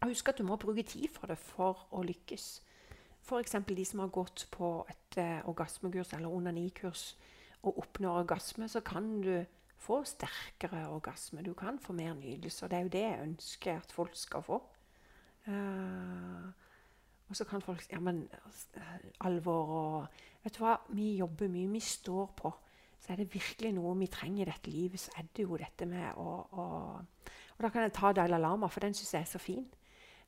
Og 0.00 0.12
husk 0.12 0.28
at 0.28 0.38
du 0.38 0.44
må 0.44 0.56
bruke 0.60 0.82
tid 0.82 1.08
for 1.12 1.30
det 1.30 1.38
for 1.40 1.86
å 1.96 2.02
lykkes. 2.04 2.46
F.eks. 3.26 3.56
de 3.68 3.84
som 3.84 4.04
har 4.04 4.12
gått 4.14 4.46
på 4.54 4.70
et 4.90 5.18
uh, 5.18 5.48
orgasmekurs 5.50 6.12
eller 6.14 6.32
onanikurs 6.32 7.16
og 7.62 7.78
oppnår 7.82 8.20
orgasme, 8.20 8.68
så 8.68 8.80
kan 8.80 9.08
du 9.24 9.44
få 9.82 10.02
sterkere 10.06 10.88
orgasme. 10.88 11.42
Du 11.42 11.54
kan 11.54 11.78
få 11.78 11.92
mer 11.92 12.14
nydelse. 12.14 12.64
Og 12.64 12.70
det 12.70 12.78
er 12.78 12.82
jo 12.82 12.92
det 12.94 13.02
jeg 13.02 13.22
ønsker 13.22 13.80
at 13.80 13.92
folk 13.92 14.16
skal 14.16 14.42
få. 14.46 14.60
Uh, 15.46 16.46
og 17.28 17.36
så 17.36 17.44
kan 17.44 17.62
folk 17.62 17.86
Ja, 17.92 18.00
men 18.00 18.28
uh, 18.76 18.96
alvor 19.20 19.66
og 19.66 20.22
Vet 20.46 20.54
du 20.54 20.62
hva, 20.62 20.76
vi 20.94 21.16
jobber 21.18 21.48
mye. 21.50 21.66
Vi 21.72 21.80
står 21.82 22.26
på. 22.38 22.52
Så 23.06 23.12
er 23.14 23.20
det 23.22 23.30
virkelig 23.30 23.70
noe 23.76 23.92
vi 24.00 24.08
trenger 24.10 24.42
i 24.42 24.50
dette 24.50 24.70
livet, 24.70 24.98
så 24.98 25.12
er 25.14 25.28
det 25.30 25.44
jo 25.46 25.58
dette 25.60 25.86
med 25.86 26.18
å, 26.18 26.30
å 26.58 26.64
Og 27.56 27.60
da 27.62 27.68
kan 27.70 27.84
jeg 27.86 27.92
ta 27.94 28.10
Dalai 28.12 28.40
Lama, 28.42 28.66
for 28.68 28.82
den 28.82 28.96
syns 28.98 29.12
jeg 29.14 29.22
er 29.22 29.28
så 29.30 29.38
fin. 29.38 29.62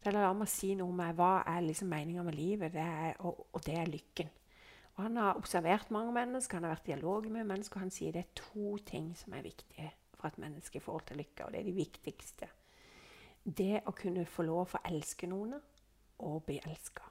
Dalai 0.05 0.23
Lama 0.23 0.47
sier 0.47 0.79
noe 0.79 0.95
med 0.95 1.17
hva 1.19 1.43
er 1.51 1.65
liksom 1.67 1.91
meninga 1.91 2.23
med 2.23 2.39
livet, 2.39 2.71
det 2.77 2.85
er, 2.85 3.17
og, 3.19 3.49
og, 3.51 3.59
det 3.67 3.75
er 3.81 3.91
lykken. 3.91 4.31
Og 4.95 5.03
Han 5.03 5.19
har 5.19 5.41
observert 5.41 5.91
mange 5.91 6.15
mennesker, 6.15 6.55
han 6.55 6.69
har 6.69 6.77
vært 6.77 6.87
i 6.87 6.93
dialog 6.93 7.27
med 7.35 7.51
mennesker. 7.51 7.81
og 7.81 7.89
Han 7.89 7.95
sier 7.95 8.15
det 8.15 8.23
er 8.23 8.39
to 8.39 8.77
ting 8.87 9.11
som 9.19 9.35
er 9.35 9.43
viktige 9.43 9.91
for 10.15 10.31
et 10.31 10.39
menneske 10.39 10.79
i 10.79 10.83
forhold 10.83 11.07
til 11.11 11.19
lykke, 11.19 11.45
og 11.45 11.53
det 11.53 11.61
er 11.61 11.67
de 11.67 11.75
viktigste. 11.75 12.49
Det 13.43 13.83
å 13.87 13.95
kunne 13.99 14.27
få 14.27 14.47
lov 14.47 14.79
å 14.79 14.85
elske 14.87 15.27
noen 15.27 15.59
og 16.23 16.45
bli 16.47 16.61
elska. 16.63 17.11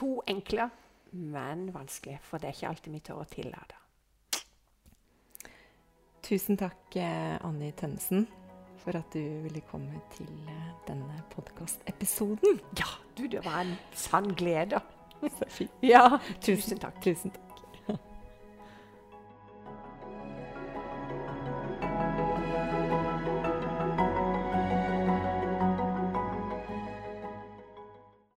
To 0.00 0.22
enkle, 0.28 0.70
men 1.14 1.68
vanskelig, 1.74 2.18
for 2.26 2.42
det 2.42 2.50
er 2.50 2.56
ikke 2.58 2.70
alltid 2.72 2.94
vi 2.94 3.02
tør 3.06 3.22
å 3.22 3.28
tillate. 3.30 3.80
Tusen 6.24 6.56
takk, 6.56 6.96
eh, 6.96 7.36
Anni 7.44 7.70
Tønnesen 7.76 8.26
for 8.84 8.96
at 8.98 9.14
du 9.16 9.20
ville 9.44 9.62
komme 9.70 10.00
til 10.12 10.28
eh, 10.48 10.72
denne 10.88 11.16
podkastepisoden. 11.32 12.60
Ja, 12.78 12.90
du, 13.16 13.26
det 13.32 13.44
var 13.44 13.62
en 13.64 13.76
sann 13.96 14.34
glede. 14.36 14.82
Ja, 15.80 16.18
tusen 16.44 16.80
takk. 16.82 16.98
Tusen 17.04 17.32
takk. 17.32 17.53